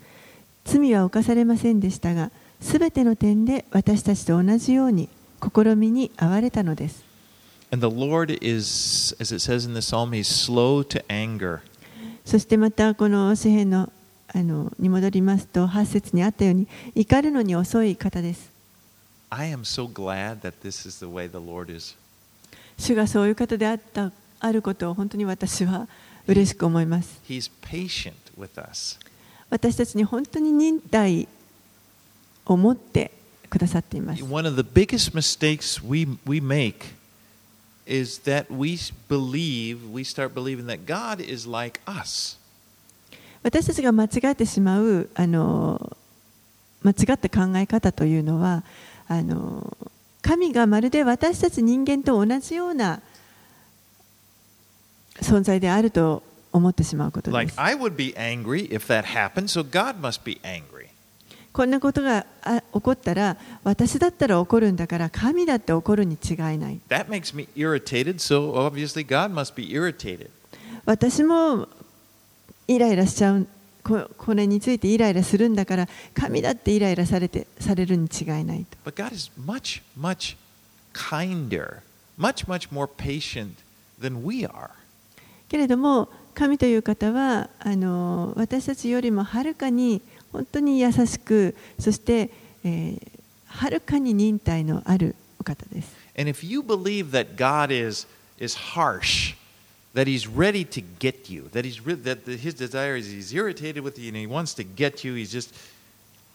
[0.64, 2.30] 罪は犯されませんでしたが、
[2.62, 5.10] すべての点で私たちと同じように
[5.42, 7.04] 試みに遭われたのです。
[7.70, 11.60] And the Lord is as it says in the psalm, he's slow to anger.
[12.24, 13.92] そしてまたこの詩篇の
[14.32, 18.50] あのに戻りますと8節にあったように怒るのに遅い方です。
[19.28, 21.94] I am so glad that this is the way the Lord is.
[22.78, 25.88] 主がそういう方であったあることを本当に私は
[26.26, 27.20] 嬉しく思います。
[29.50, 31.26] 私たちに本当に忍耐
[32.44, 33.12] を持って
[33.48, 34.22] くださっています。
[43.42, 45.96] 私たちが間違ってしまうあの
[46.82, 48.62] 間違った考え方というのは
[49.06, 49.76] あの
[50.20, 53.00] 神がまるで私たち人間と同じような
[55.20, 57.60] 存在であると思ってしまうことで Like, す。
[57.60, 60.88] I would be angry if that happened, so God must be angry.
[61.52, 66.80] こんなことがあ起こったら私だったら怒るんだから神だって怒るに違いない。
[66.88, 70.30] That makes me irritated, so obviously God must be irritated.
[70.84, 71.68] 私も
[72.66, 73.46] イライラしちゃう
[73.82, 80.36] ここれについてイライラするんだから神だってイライラされてされるに違いないと But God is much, much
[80.92, 81.80] kinder,
[82.18, 83.56] much, much more patient
[84.00, 84.70] than we are.
[85.48, 92.30] けれども神という方はあの私たちよりもはるかに本当に優しくそして、
[92.64, 95.96] えーはるかに忍耐のあるお方です。
[96.16, 98.06] And if you believe that God is,
[98.38, 99.34] is harsh,
[99.94, 103.32] that He's ready to get you, that, he's re- that the, His desire is He's
[103.32, 105.54] irritated with you and He wants to get you, He's just,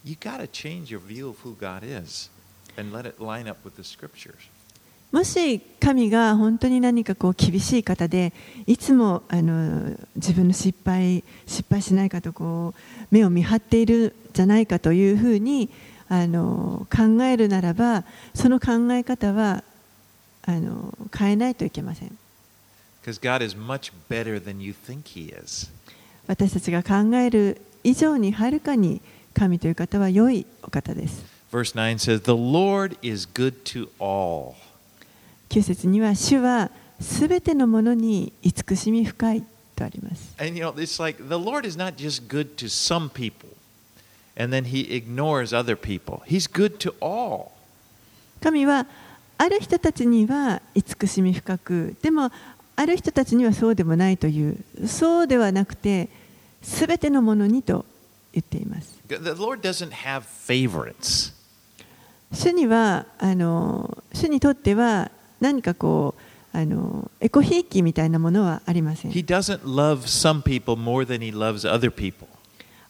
[0.04, 2.30] you got to change your view of who God is
[2.78, 4.49] and let it line up with the Scriptures.
[5.13, 8.34] もし神が本当に何かこう厳しい方で
[8.65, 15.69] いつもあの自分の失敗失敗しないかとこう目を見張っているんじゃないかというふうに
[16.10, 19.63] あの考えるならばその考え方は
[20.47, 22.17] あの変えないといけません
[23.06, 25.71] Cause God is much better than you think He is.
[26.26, 28.99] 私たちが考える以上にはるかに
[29.36, 34.56] 神という方は良いお方です Verse 9 says, The Lord is good to all.
[35.54, 39.44] 9節には主はすべてのものに慈しみ深い
[39.76, 43.50] とあります And you know, it's like the Lord is not just good to some people
[44.36, 46.24] and then He ignores other people.
[46.26, 47.52] He's good to all.
[48.42, 48.88] 神は
[49.38, 52.32] ある人たちには慈しみ深くでも
[52.76, 56.10] ある人たちにはそうでもないというそうではなくて
[56.63, 57.86] すべてのものにと
[58.34, 61.32] 言っています The Lord doesn't have favorites.
[62.32, 65.12] 主にはあの主にとっては
[65.44, 72.30] 何かこうあのエコひいきみたいなものはありません He doesn't love some people more than He loves other people.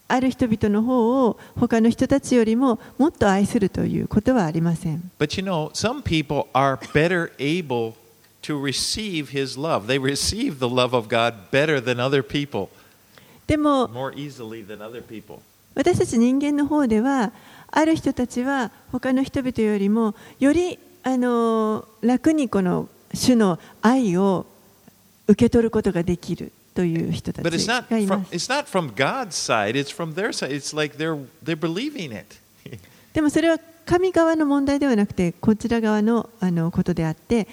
[0.08, 7.96] ある人々の方を他の人たちよりももっと愛するということはありません But you know, some people are better able
[8.44, 9.88] to receive His love.
[9.88, 12.70] They receive the love of God better than other people,
[13.48, 15.40] でも more easily than other people.
[15.74, 17.32] 私たち人間の方では
[17.72, 24.46] ある人たちは他の人々よりもよりあの楽にこの主の愛を
[25.28, 27.44] 受け取ることができるという人たち。
[33.14, 37.48] でもそれは神側の問題ではなくてこちら側の,あのことであって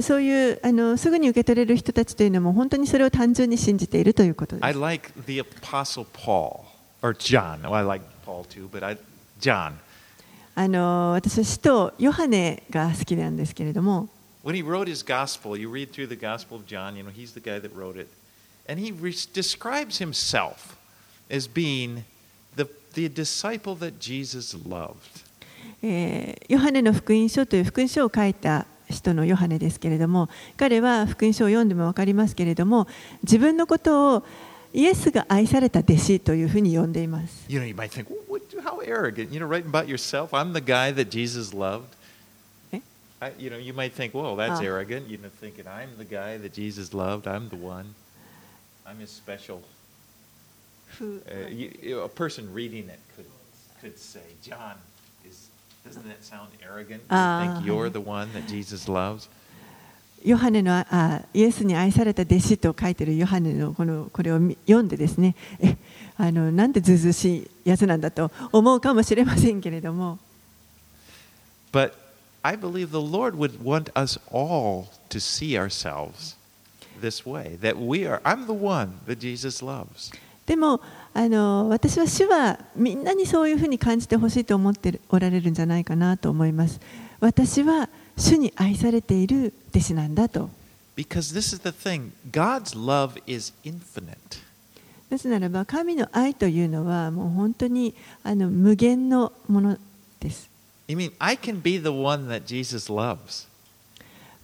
[0.00, 4.64] そういうあのすぐに受け取れる人たちというのも本当にそれを単純に信じているということです。
[4.64, 6.60] I like the Apostle paul.
[7.02, 8.96] I like Paul too, but I,
[9.40, 9.72] John.
[10.58, 14.08] あの私は使徒ヨハネが好きなんですけれども
[14.42, 17.34] When he wrote his gospel, you read through the Gospel of John, you know, he's
[17.34, 18.08] the guy that wrote it.
[18.66, 20.76] And he re- describes himself
[21.28, 22.04] as being
[22.54, 25.24] the, the disciple that Jesus loved.
[25.82, 32.86] えーヨハネの福音書という福音書を書いた人のヨハネですけれども彼は福音書を読んでも分かりますけれども
[33.24, 34.22] 自分のことを
[34.75, 37.45] イエスが愛された弟子というふうに呼んでいます。
[37.49, 39.31] You know, you might think, well, what, how arrogant.
[39.31, 41.87] You know, writing about yourself, I'm the guy that Jesus loved.
[42.71, 42.79] Eh?
[43.21, 44.63] I, you know, you might think, well, that's Ah.
[44.63, 45.09] arrogant.
[45.09, 47.27] You know, thinking, I'm the guy that Jesus loved.
[47.27, 47.93] I'm the one.
[48.87, 49.61] I'm his special.
[51.01, 51.05] Uh,
[51.49, 53.25] you, you- a person reading it could,
[53.81, 54.75] could say, John,
[55.25, 55.47] is,
[55.85, 57.01] doesn't that sound arrogant?
[57.01, 57.53] You Ah.
[57.55, 59.27] think you're the one that Jesus loves?
[60.24, 65.76] ヨハネのあイエスに愛された弟子と書いているヨハネのこのこれを見読んでですねえ
[66.16, 70.18] あのなんてずうずうしいやつなんだと思うかもしれませんけれども
[71.72, 71.92] But
[72.42, 76.36] I believe the Lord would want us all to see ourselves
[77.00, 80.12] this way that we are, I'm the one that Jesus loves.
[80.46, 80.80] でも
[81.12, 86.80] あの私は主はみんなにそういうふうに感じてほしいと思ってるおられるんじゃないかなと思います。
[87.18, 90.50] 私は主に愛されている弟子なんだと。
[90.96, 94.16] Because this is the thing God's love is infinite.
[95.10, 97.94] なぜならば神の愛というのはもう本当に
[98.24, 99.78] あの無限のもの
[100.20, 100.50] です。
[100.88, 103.46] You mean I can be the one that Jesus loves?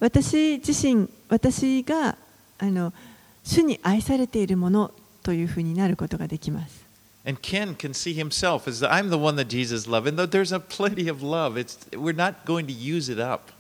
[0.00, 2.16] 私自身私が
[2.58, 2.92] あの
[3.44, 4.90] 主に愛されているもの
[5.22, 6.84] というふうになることができます
[7.24, 10.08] And Ken can see himself as I'm the one that Jesus loved.
[10.08, 13.52] And though there's a plenty of love, it's, we're not going to use it up.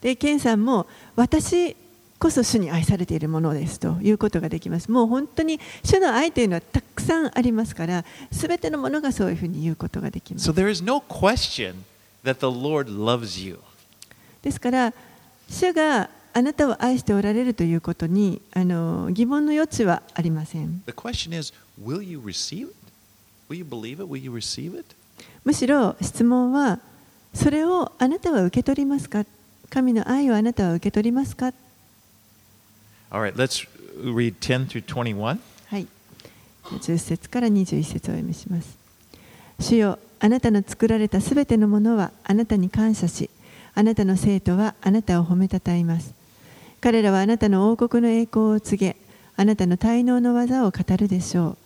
[0.00, 0.86] でケンさんも
[1.16, 1.76] 私
[2.18, 11.74] こそ主に愛されているものですということができますもう本当に主の愛というのはたくさんありますからすべてのものがそういうふうに言うことができます So there is no question
[12.24, 13.58] that the Lord loves you.
[14.42, 14.92] ですから
[15.48, 22.74] 主があなたを愛しておられるということにあの疑問の余地はありません The question is, will you receive it?
[23.48, 24.04] Will you believe it?
[24.04, 24.84] Will you receive it?
[25.44, 26.80] むしろ質問は
[27.32, 29.24] それをあなたは受け取りますか？
[29.70, 31.52] 神の愛をあなたは受け取りますか
[33.10, 33.68] ？Right, let's
[34.02, 35.38] read 10 through 21.
[35.66, 35.86] はい。
[36.64, 38.78] 10節から21節をお読みします。
[39.60, 43.30] 主よ、あなたの作られたすべてのものはあなたに感謝し、
[43.74, 46.14] あなたの生徒はあなたを褒めたたえます。
[46.80, 48.96] 彼らはあなたの王国の栄光を告げ、
[49.36, 51.56] あなたの滞納の技を語るでしょう。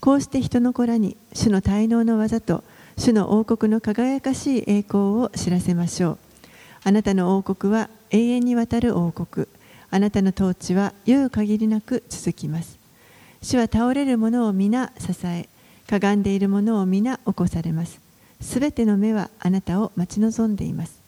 [0.00, 2.62] こうして人の子らに主の滞納の技と
[2.98, 6.18] 主の王国の輝かしい栄光を知らせましょう。
[6.86, 9.46] あなたの王国は永遠にわたる王国。
[9.90, 12.78] あなたの統治は言う限りなく続きます。
[13.40, 15.48] 主は倒れる者を皆支え、
[15.88, 18.00] かがんでいる者を皆起こされます。
[18.42, 20.98] すべての目はあなたを待ち望んでいます。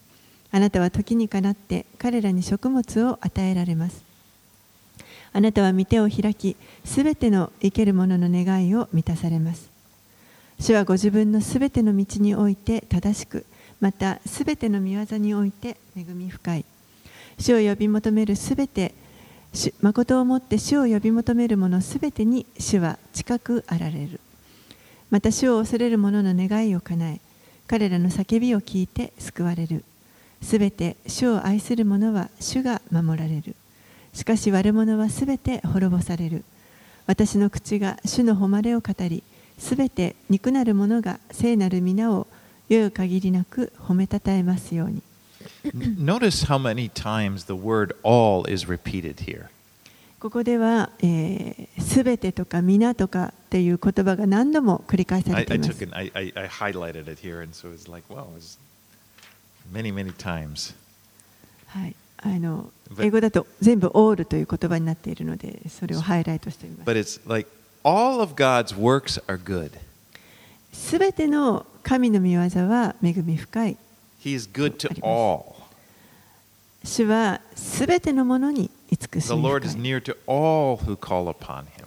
[0.51, 4.03] あなたは時にかなって彼らに食物を与えられます。
[5.35, 6.57] あなたは御手を開き、
[6.87, 9.69] すべての生ける者の願いを満たされます。
[10.59, 13.45] 主はご自分のすべての道において正しく、
[13.81, 16.65] またすべての御業において恵み深い。
[17.39, 18.95] 主を呼び求めるすべて、
[19.81, 24.21] 誠をもって主を呼び求める者すべてに主は近くあられる。
[25.11, 27.21] また主を恐れる者の願いを叶え、
[27.67, 29.85] 彼らの叫びを聞いて救われる。
[30.43, 33.55] すべて主を愛する者は主が守られる。
[34.13, 36.45] しかし悪者はすべて滅ぼされる。
[37.07, 39.23] 私の口が主の誉れを語り、
[39.59, 42.27] すべて肉なる者が聖なる皆を
[42.69, 45.03] 良い限りなく褒めたたえますように。
[45.75, 49.47] Notice how many times the word all is repeated here.
[50.19, 55.85] ここでは、えー、すべてとか皆とかっていう言葉が何度も繰り返さ I, れて I います。
[55.85, 58.59] an, I, I, I highlighted it here, and so it's like, wow, it's
[59.73, 60.75] many, many times.
[61.67, 66.91] はい、あの英語だと全部 all という言葉になっているので、それをハイライトしています。
[66.91, 67.49] But it's like
[67.85, 69.73] all of God's works are good.
[70.73, 73.77] すべての神の御業は恵み深い。
[74.23, 75.55] He is good to all.
[76.85, 79.81] 主はすべてのものに慈し The み Lord 深 is い。
[79.81, 81.87] near to all who call upon him.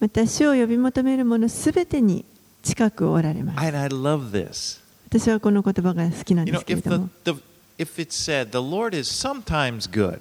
[0.00, 2.24] また主を呼び求める者すべてに
[2.62, 3.58] 近くおられます。
[3.66, 4.80] And I love this.
[5.08, 7.42] 私はこの言葉が好きなん You で know, すけれ if ど the, も、the
[7.78, 10.20] if it's said the Lord is sometimes good,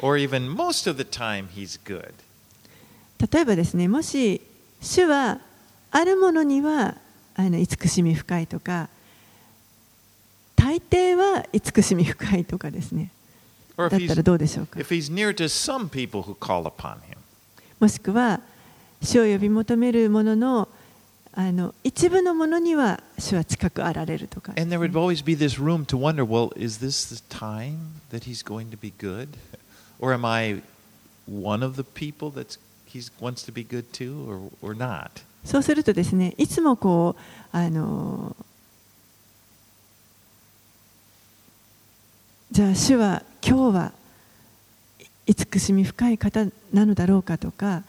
[0.00, 2.12] or even most of the time he's good,
[3.32, 4.40] 例えばですね、もし
[4.80, 5.40] 主は
[5.90, 6.96] あるものには
[7.34, 8.88] あの慈しみ深いとか
[10.56, 13.10] 大抵は慈しみ深いとかですね。
[13.76, 14.80] だっらどうでしょうか？
[17.78, 18.40] もしくは
[19.00, 20.68] 死を呼び求めるものの,
[21.32, 24.64] あの一部のものには死は近くあられるとか、ね。
[24.64, 26.50] Wonder, well,
[34.26, 34.74] or, or
[35.44, 38.36] そうするとですねいつもこうあの
[42.50, 43.92] じゃあ主は今日は
[45.26, 47.82] 慈しみ深い方なのだろうかとか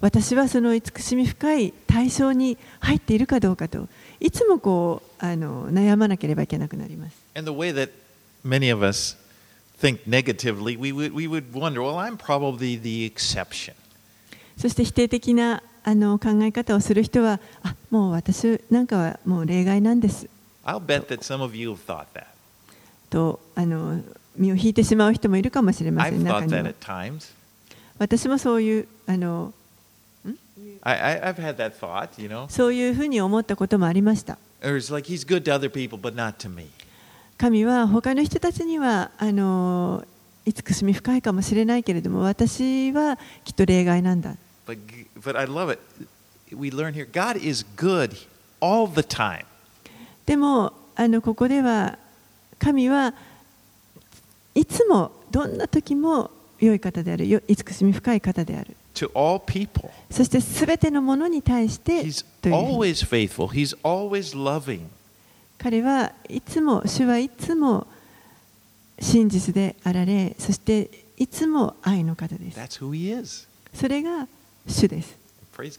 [0.00, 3.88] 私はその慈しみ深い対象に入っているかどうかと
[4.20, 7.16] いつもこうあの悩まなければいけなくなります。
[7.34, 7.90] And the way that
[8.44, 9.16] many of us
[9.80, 13.74] think negatively, we would, we would wonder, well, I'm probably the exception.
[14.56, 20.28] そして否定的なあの考え方をする人は、あもう私なんかはもう例外なんです。
[23.08, 24.02] と、あの
[24.36, 26.22] 身を引いてしまう人もいるかもしれません。
[26.22, 26.46] 中
[27.98, 29.52] 私もそういう、あの
[32.48, 34.38] そういうふうに思ったこともありました。
[37.36, 40.04] 神は他の人たちにはあの
[40.44, 44.36] 慈しみ深いかもしれないけれども、私はきっと例外なんだ。
[44.70, 44.78] But,
[45.24, 45.80] but I love it.
[46.54, 48.16] We learn here God is good
[48.60, 49.44] all the time.
[50.26, 51.98] でもあのここでは
[52.58, 53.14] 神は
[54.54, 58.76] いつもどんな時も良い方である、慈しみ深い方である。
[58.94, 59.88] To all people.
[60.10, 62.04] そしてすべてのものに対して、
[65.58, 67.86] 彼はいつも、主はいつも
[69.00, 72.58] 真実であられ、そしていつも愛の方です。
[72.58, 73.48] That's who he is.
[73.72, 74.39] それが神です。
[74.66, 75.16] 主です.
[75.52, 75.70] 本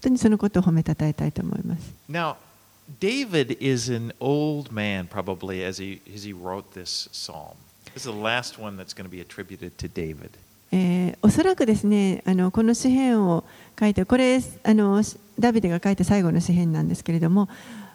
[0.00, 2.36] 当にそのことを褒めたたえたいと思います Now,
[3.00, 7.54] David is an old man, probably, as he, as he wrote this psalm.
[7.94, 10.30] This is the last one that's going to be attributed to David.
[10.72, 13.44] えーおそらくですねあのこの詩篇を
[13.78, 15.02] 書いてこれあの
[15.38, 17.48] ダビデが書いた最後の詩篇なんですけれども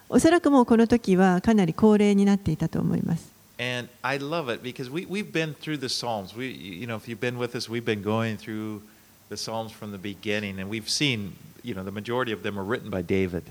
[0.09, 6.35] おそらくもうこの時はかなり高齢になっていたと思います And I love it because we, we've been through the Psalms.
[6.35, 8.81] We, you know, if you've been with us, we've been going through
[9.29, 12.63] the Psalms from the beginning, and we've seen, you know, the majority of them are
[12.63, 13.43] written by David.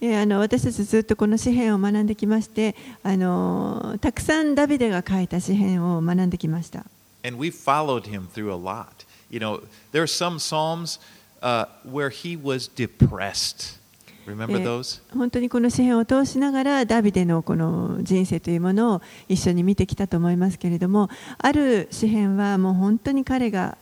[0.00, 6.84] えーあの私たちずっとこの詩篇を学んできましてあのたくさんダビデが書いた詩篇を学んできました
[7.24, 9.06] And we've followed him through a lot.
[9.30, 10.98] You know, there are some Psalms
[11.40, 13.78] uh, where he was depressed.
[14.26, 15.00] Remember えー those?
[15.16, 23.78] 本当にこの詩篇を通しながらダビデのこの人生というものを一緒に見てきたと思いますけれどもある詩篇はもう本当に彼が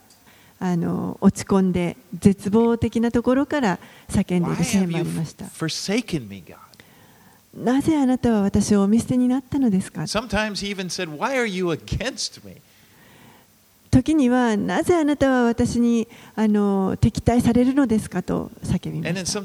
[0.65, 5.47] あの落ち込んで絶望的なところから叫んでいるシーンもありました。
[7.53, 10.07] なぜあなたは私をお見捨てになったのですか？
[13.91, 16.07] 時にはなぜあなたは私に
[16.37, 19.41] あの敵対されるのですかと叫びました。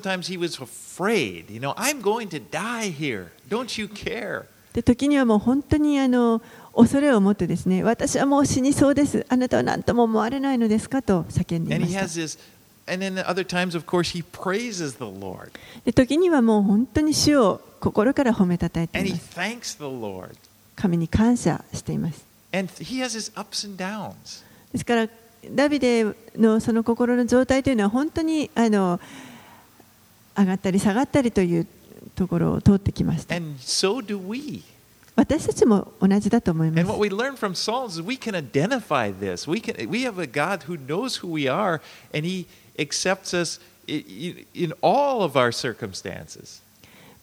[4.73, 6.43] で時にはもう本当にあの
[6.77, 12.39] 恐れを持ってですね私はもう死にそうですあなたは何とも思われないのですかと叫んでいました has this,
[12.87, 15.51] and then other times, of course, he praises the Lord
[15.85, 20.35] で時にはもう本当に主を心から褒めたたえています thanks the Lord.
[20.75, 22.23] 神に感謝しています
[22.53, 24.43] And he has his ups and downs.
[24.71, 25.09] ですから
[25.51, 26.05] ダビデ
[26.35, 28.99] のその心の状態というのは本当にあの
[30.37, 31.67] 上がったり下がったりという
[32.15, 34.63] ところを通ってきました And so do we.
[35.17, 36.77] 私たちも同じだと思います。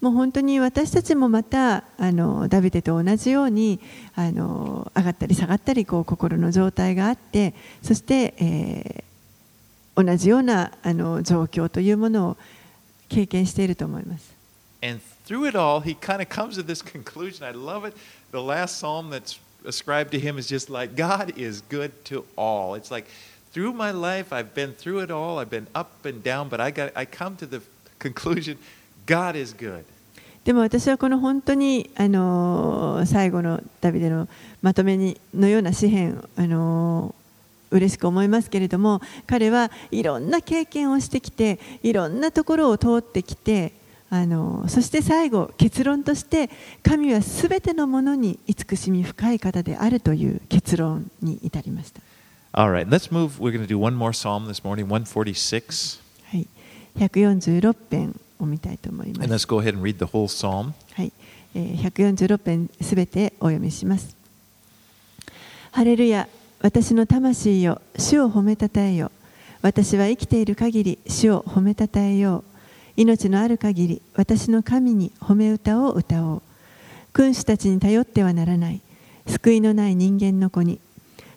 [0.01, 3.79] もう本当に私たちもまたあのダビデと同じように
[4.17, 12.37] あの上がったり下がったりこう心の状態があってそして、えー、同じようなあの状況というものを
[13.09, 14.35] 経験していると思います。
[15.26, 17.46] through it all, he kind of comes to this conclusion.
[17.46, 17.96] I love it.
[18.32, 22.76] The last psalm that's ascribed to him is just like, God is good to all.
[22.76, 23.06] It's like,
[23.52, 25.40] through my life, I've been through it all.
[25.40, 27.62] I've been up and down, but I, got, I come to the
[27.98, 28.58] conclusion
[29.06, 29.86] God is good.
[30.46, 34.28] でも私はこの本当にあの最後のダビデの
[34.62, 37.14] まとめにのような詩篇あの
[37.72, 43.74] 嬉しく思いますけれども彼はいろんな経験をしてきていろんなところを通ってきて
[44.17, 46.49] あのそして最後結論として
[46.85, 52.01] 神はすべてのものに慈しみ深い方であるという結論に至りました。
[52.53, 53.41] All right, let's move.
[53.41, 56.01] We're going to do one more psalm this morning, 146.
[56.31, 56.47] はい、
[56.97, 59.47] 146編を見たいと思いま And す。
[59.47, 60.71] let's go ahead and read the whole psalm.
[60.93, 61.13] はい、
[61.57, 64.15] えー146編すべてお読みします。
[65.73, 66.29] ハレルヤ、
[66.61, 69.11] 私の魂よ、主を褒めたたえよ。
[69.61, 72.54] 私は生きている限り、主を褒めたたえよう。
[72.97, 76.43] 命のある限り、私の神に褒め歌を歌おう。
[77.13, 78.81] 君主たちに頼ってはならない。
[79.27, 80.79] 救いのない人間の子に。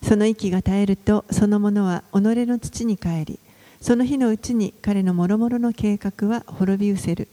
[0.03, 3.39] その息が絶えると、その者は己の土に帰り、
[3.81, 7.27] その日のうちに彼の諸々の計画は滅び失せる。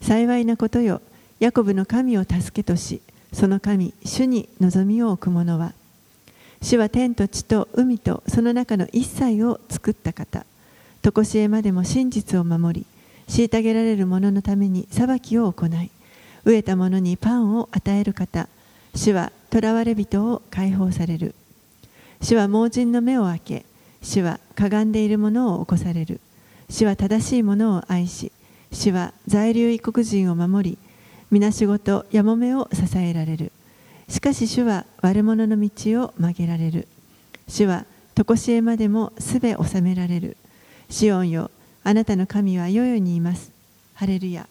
[0.00, 1.00] 幸いなことよ、
[1.40, 3.00] ヤコブの神を助けとし、
[3.32, 5.72] その神、主に望みを置く者は、
[6.62, 10.46] 主は天と地と海とその中の一切を作った方、
[11.02, 12.86] とこしえまでも真実を守り、
[13.28, 15.90] 虐げられる者のために裁きを行い、
[16.44, 18.48] 飢えた者にパンを与える方、
[18.94, 21.34] 主は囚われ人を解放される。
[22.20, 23.64] 主は盲人の目を開け、
[24.02, 26.20] 主はかがんでいる者を起こされる。
[26.68, 28.32] 主は正しい者を愛し、
[28.72, 30.78] 主は在留異国人を守り、
[31.30, 33.52] 皆仕事やもめを支えられる。
[34.08, 35.70] しかし主は悪者の道
[36.02, 36.86] を曲げられる。
[37.48, 40.36] 主は常しえまでもすべ収められる。
[40.90, 41.50] シオンよ、
[41.86, 43.52] あなたの神はよよにいます。
[43.92, 44.48] ハレルヤ。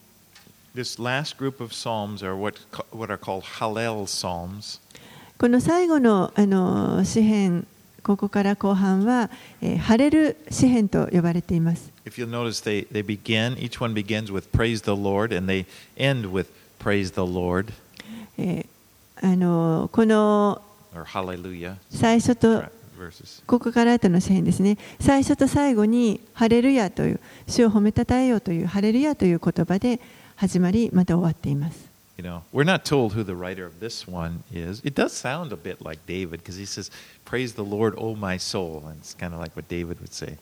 [5.39, 7.65] この最後の,あの詩篇
[8.03, 9.31] ここから後半は、
[9.61, 11.91] え、ハレル詩篇と呼ばれています。
[21.89, 22.63] 最初と
[23.45, 24.78] ここから後の詩篇ですね。
[24.99, 29.99] 最初と最後にハレルヤという、主を褒めたたえようというハレルヤという言葉で
[30.36, 31.93] 始まりまた終わっています。
[32.18, 34.82] You know, we're not told who the writer of this one is.
[34.86, 36.91] It does sound a bit like David because he says,
[37.26, 38.84] Praise the Lord, O my soul.
[38.86, 40.38] And it's kind of like what David would say.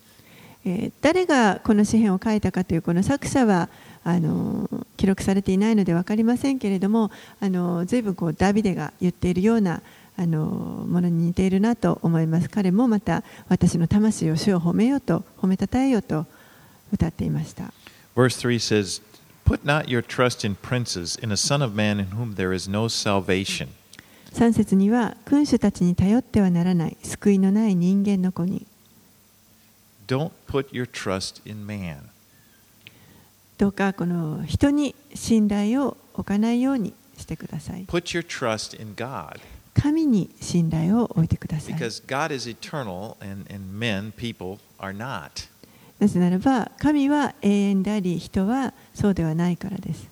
[0.65, 3.69] えー誰がこの詩篇を書いたかというこの作者は
[4.03, 9.81] あの記録されていないので分かりませんけれどもあの随分こうダビデが言っているような
[10.17, 10.39] あの
[10.87, 16.25] ものに似ているなと思います彼もまた私の魂を主を褒めようと褒めたたえようと
[16.93, 17.73] 歌っていました
[18.15, 19.01] Verse 3 says,
[19.45, 22.69] Put not your trust in princes, in a son of man in whom there is
[22.69, 23.69] no salvation.
[24.33, 28.65] 3節には君主たちに頼ってはならない救いのない人間の子に
[30.07, 31.97] Don't put your trust in man.
[33.57, 39.39] どうかこの人に信頼を置かないようにしてください Put your trust in God.
[39.73, 41.73] 神に信頼を置いてください。
[45.99, 50.09] なぜならば、神は永遠であり、人はそうではないからです。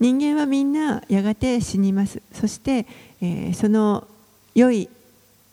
[0.00, 2.20] 人間はみんなやがて死にます。
[2.32, 2.86] そして、
[3.54, 4.06] その
[4.54, 4.88] 良い、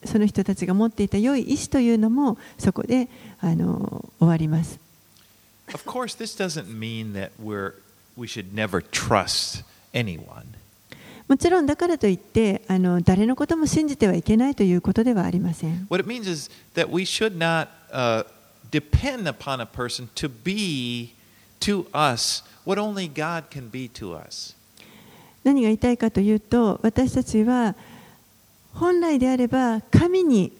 [0.03, 3.09] その人たちが持っていた良い意志というのもそこで
[3.39, 4.84] あの終わります。
[5.75, 7.73] Of course, this doesn't mean that we're,
[8.15, 10.45] we should never trust anyone.
[11.27, 18.23] もちろんだからといってあの誰のことも信じてはいけないということではありません What it means is that we should not uh,
[18.71, 21.13] depend upon a person to be
[21.59, 24.55] to us what only God can be to us.
[25.43, 27.75] 何が言いたいかというと私たちは
[28.73, 30.53] 本来であれば神に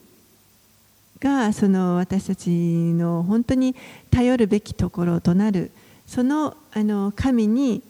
[1.19, 3.75] がその私たちの本当に
[4.11, 5.71] 頼るべきところとなる
[6.05, 7.81] そのあの神に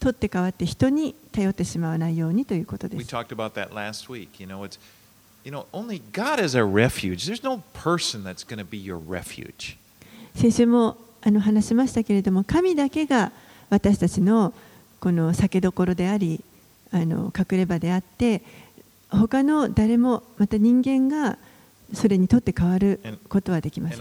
[0.00, 3.14] とって代わって人に頼ってしまわないようにということです。
[3.14, 4.40] talked about that last week.
[4.40, 4.78] You know, it's
[5.44, 7.26] you know only God is our refuge.
[7.26, 9.76] There's no person that's going to be your refuge.
[10.34, 13.30] 先週もあの話しましたけれども神だけが
[13.68, 14.54] 私たちの
[15.00, 16.42] この酒どころであり
[16.92, 18.42] あの隠れ場であって
[19.10, 21.36] 他の誰もまた人間が
[21.92, 23.98] それにとって変わることはできます。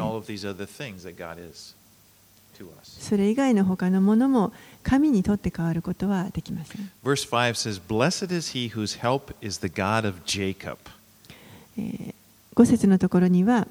[2.84, 6.92] それ以外の他のものも神にとって変わることはできません。
[12.56, 13.68] 5節のところには、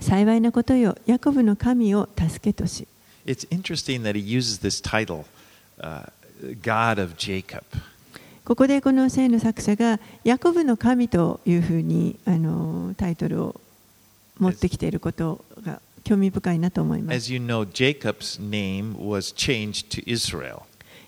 [0.00, 2.86] 幸いなことよ、ヤコブの神を助けとし。
[3.24, 5.24] It's interesting that he uses this title,、
[5.80, 6.10] uh,
[6.62, 7.64] God of Jacob.
[8.46, 13.60] ここでこの聖の作者がヤコブの神というふうにあのタイトルを
[14.38, 17.32] 持ってきていることが興味深いなと思います。
[17.32, 17.66] You know.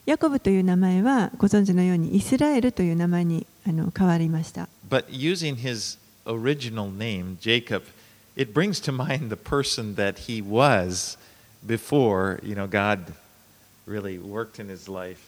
[0.04, 4.68] ヤコブという名前はご存知のようにイスラエルという名前にあの変わりました。
[4.90, 7.82] But using his original name, Jacob,
[8.36, 11.16] it brings to mind the person that he was
[11.64, 13.12] before, you know, God
[13.86, 15.27] really worked in his life.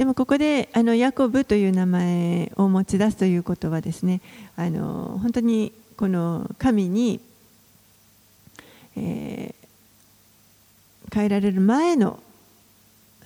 [0.00, 4.22] でもここであのヤコブという名前を持ち出すということはですね
[4.56, 7.20] あの本当にこの神に、
[8.96, 9.60] えー
[11.12, 12.22] 変えられる前の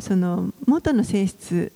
[0.00, 1.70] その元の性質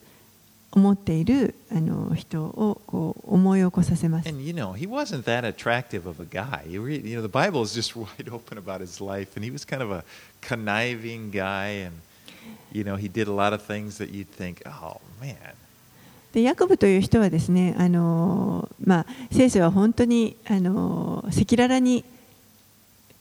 [0.73, 4.29] を持っているあの人をこう思い起こさせます。
[4.29, 6.67] And you know, he wasn't that attractive of a guy.
[6.67, 9.53] You, read, you know, the Bible is just wide open about his life, and he
[9.53, 10.03] was kind of a
[10.41, 12.01] conniving guy, and
[12.73, 15.37] you know, he did a lot of things that you'd think, oh man,
[16.33, 22.05] でヤコブという人はですね、あのまあ、聖書は本当にあの赤裸々に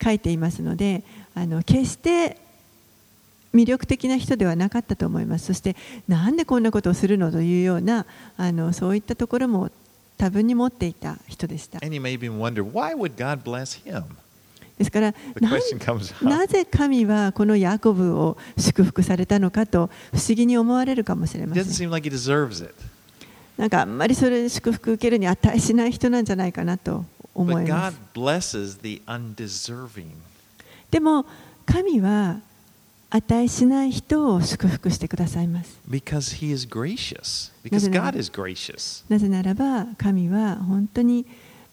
[0.03, 2.37] 書いていますのであの決して
[3.53, 5.45] 魅力的な人ではなかったと思います。
[5.45, 5.75] そして
[6.07, 9.71] なんでこんなことをするのというようなあのそういったところも
[10.17, 11.79] 多分に持っていた人でした。
[11.81, 14.03] And you may even wonder why would God bless him?
[14.77, 15.13] ですから
[16.21, 21.63] な、ぜ神はこのヤコブを祝福されたのかと不思議に思われるかもしれません。
[23.57, 27.97] なんかあんまりそれで祝福受けるに値しない人なんじゃないかなと思います。
[30.91, 31.25] でも、
[31.65, 32.39] 神は
[33.09, 35.79] 値しない人を祝福してくださいます。
[39.09, 41.25] なぜならば、神は本当に。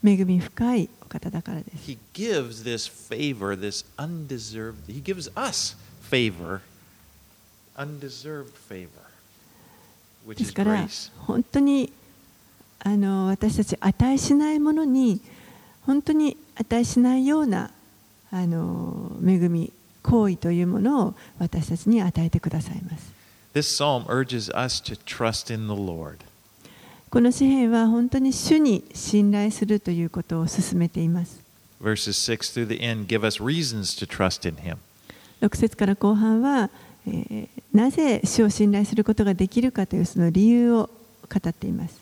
[0.04, 5.76] 恵み深いお方だからです He gives this favor, this undeserved, he gives us
[6.10, 6.60] favor,
[7.76, 8.88] undeserved favor,
[10.26, 10.86] which ですから.
[11.26, 11.92] 本当に
[12.80, 15.20] あの私たち値しないものに
[15.86, 17.70] 本当に値しないような
[18.30, 23.12] あの恵み行為というものを私たちに与えてくださいます
[23.54, 26.18] This psalm urges us to trust in the Lord.
[27.14, 31.40] この詩篇は本当に主に信頼するということを進めています。
[31.80, 31.96] 6
[35.56, 36.70] 節から後半は、
[37.72, 40.90] なぜ主を信頼することができるかというその理由を
[41.32, 42.00] 語っています。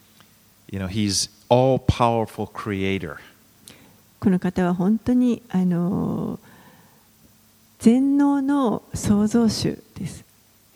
[0.70, 3.16] You know, he's all powerful creator.
[4.18, 6.40] この方は本当に、あのー、
[7.80, 10.24] 全能の創造主です。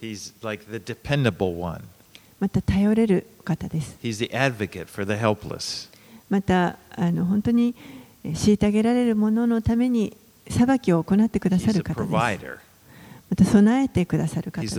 [0.02, 1.84] He's like the dependable one.
[2.38, 3.96] また頼れる方です。
[4.02, 5.88] He's the advocate for the helpless.
[6.28, 7.74] またあの本当に
[8.24, 10.16] えー虐げられる者のために
[10.50, 12.12] 裁きを行ってくださる方です。
[13.28, 14.74] また備えてくださる方です.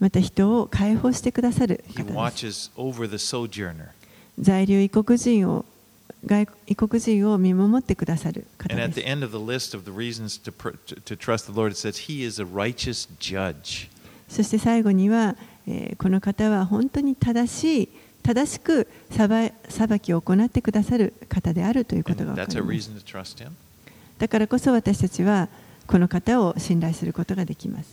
[0.00, 2.12] また人を解放してくださる方で
[2.52, 2.70] す。
[4.40, 5.64] 在留異国人を
[6.24, 9.06] 外異国人を見守ってくださる方で the す。
[14.28, 17.88] そして最後には、え、この方は本当に正しい、
[18.22, 22.44] 正しく裁,裁きを行ってくださる方であるということがか。
[24.18, 25.48] だからこそ私たちは
[25.86, 27.88] この方を信頼することができます。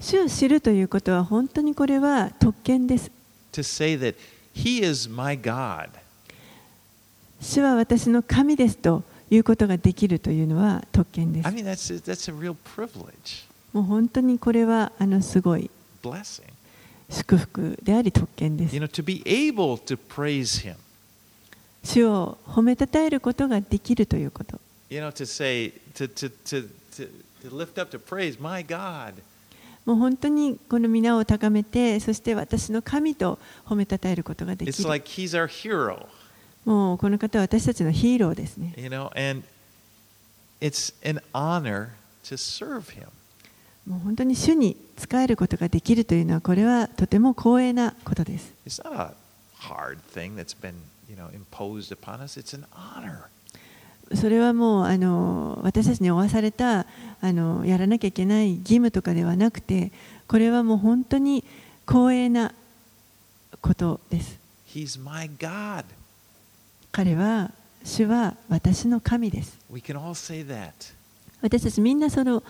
[0.00, 3.10] 主を知るということは本当にこれは特権です。
[7.40, 9.02] 主は私の神ですと。
[9.30, 11.54] いうことができるというのは特権です I。
[11.54, 15.70] mean, that's a, that's a もう本当にこれはあのすごい.
[17.10, 18.82] 祝福であり特権です You。
[18.82, 20.76] know, to be able to praise Him.
[21.84, 24.60] 主を褒めたたえることができるということ。
[24.90, 27.08] You know, to say, to, to, to, to,
[27.44, 29.14] to lift up, to praise my God.
[29.86, 34.88] もう本当にこの皆を高めて、そして私の神と褒めたたえることができ It's る。
[34.88, 36.06] like He's our hero.
[36.68, 38.74] もうこの方は私たちのヒーローですね。
[38.76, 39.42] You know, and
[40.60, 41.88] it's an honor
[42.24, 43.06] to serve Him.
[43.86, 48.52] もう本当に主に仕えることができるというのは、これはとても光栄なことです。
[48.66, 49.14] It's not a
[49.58, 50.74] hard thing that's been,
[51.08, 52.38] you know, imposed upon us.
[52.38, 53.20] It's an honor.
[54.14, 56.84] それはもうあの私たちに負わされた
[57.22, 59.90] あのやらなきゃいけない義務とかではなくて、
[60.26, 61.44] これはもう本当に
[61.86, 62.52] 光栄な
[63.62, 64.38] ことです。
[64.66, 65.84] He's my God.
[66.92, 67.50] 彼は
[67.84, 69.58] 主は私の神です。
[71.40, 72.42] 私たちみんなその,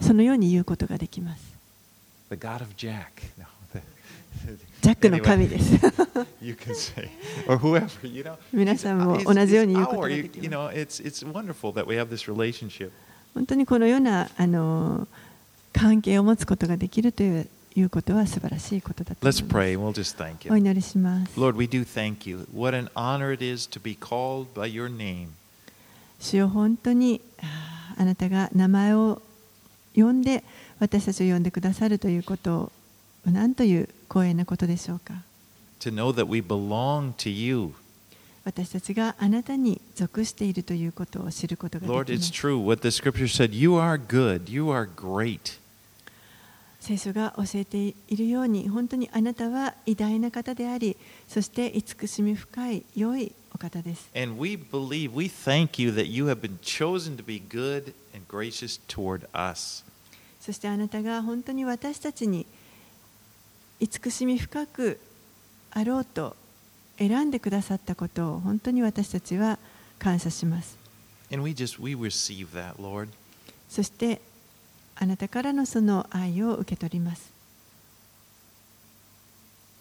[0.00, 1.42] そのように言うことができます。
[4.82, 5.78] ジャックの神です。
[8.52, 10.40] 皆さんも同じように言うことができます。
[13.34, 15.08] 本当にこのようなあの
[15.72, 17.48] 関係を持つことができるという。
[17.76, 19.54] いうことは素晴らしいことだと思い Let's ます。
[19.56, 20.58] pray and we'll just thank お you.
[20.60, 21.38] 祈りします。
[21.38, 22.46] Lord, we do thank you.
[22.54, 25.28] What an honor it is to be called by your name.
[26.20, 27.20] 主よ本当に
[27.98, 29.20] あなたが名前を
[29.94, 30.44] 呼んで
[30.78, 32.72] 私たちを呼んでくださるということを
[33.26, 35.14] 何という光栄なことでしょうか。
[35.80, 37.72] To know that we belong to you.
[38.44, 42.46] 私たちがあなたに属しているということを知ることが Lord, できま it's す。
[42.46, 43.54] true what the scripture said.
[43.54, 44.50] You are good.
[44.50, 45.58] You are great.
[46.84, 57.94] 聖書が教えているように本当にあなたは偉大な方でありそして慈しみ深い良いお方です And we believe, we thank you that you have been chosen to be good
[58.12, 59.82] and gracious toward us.
[60.38, 62.44] そしてあなたが本当に私たちに
[63.80, 65.00] 慈しみ深く
[65.70, 66.36] あろうと
[66.98, 69.58] 選んでくださったことを本当に私たちは
[69.98, 70.76] 感謝します
[71.32, 73.08] And we just, we receive that, Lord.
[73.70, 74.20] そして
[74.96, 77.32] あなたからのその愛を受け取ります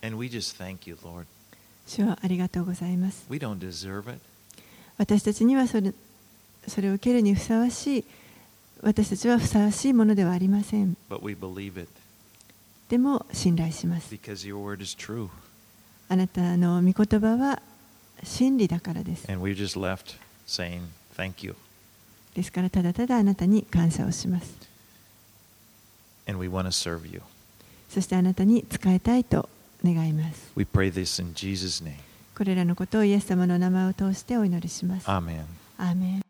[0.04, 1.26] And we just thank you, Lord.
[1.88, 4.20] 主はありがとうございます We don't deserve it.
[4.98, 5.94] 私たちにはそれ
[6.68, 8.06] それを受けるにふさわしい
[8.82, 11.88] 私たちはふさわしいものではありません But we believe it
[12.90, 15.30] でも信頼します because your word is true.
[16.10, 17.62] あなたの御言葉は
[18.24, 20.82] 真理だからです And we're just left saying,
[21.18, 21.56] Thank you.
[22.36, 24.63] ですからただただあなたに感謝をします
[26.28, 27.22] And we want to serve you.
[27.90, 29.50] そしてあなたに仕えたいと
[29.84, 31.96] 願います We pray this in Jesus' name.
[32.36, 35.44] これらのことをイエス様の名前を通してお祈りします Amen.
[35.78, 36.23] アーメン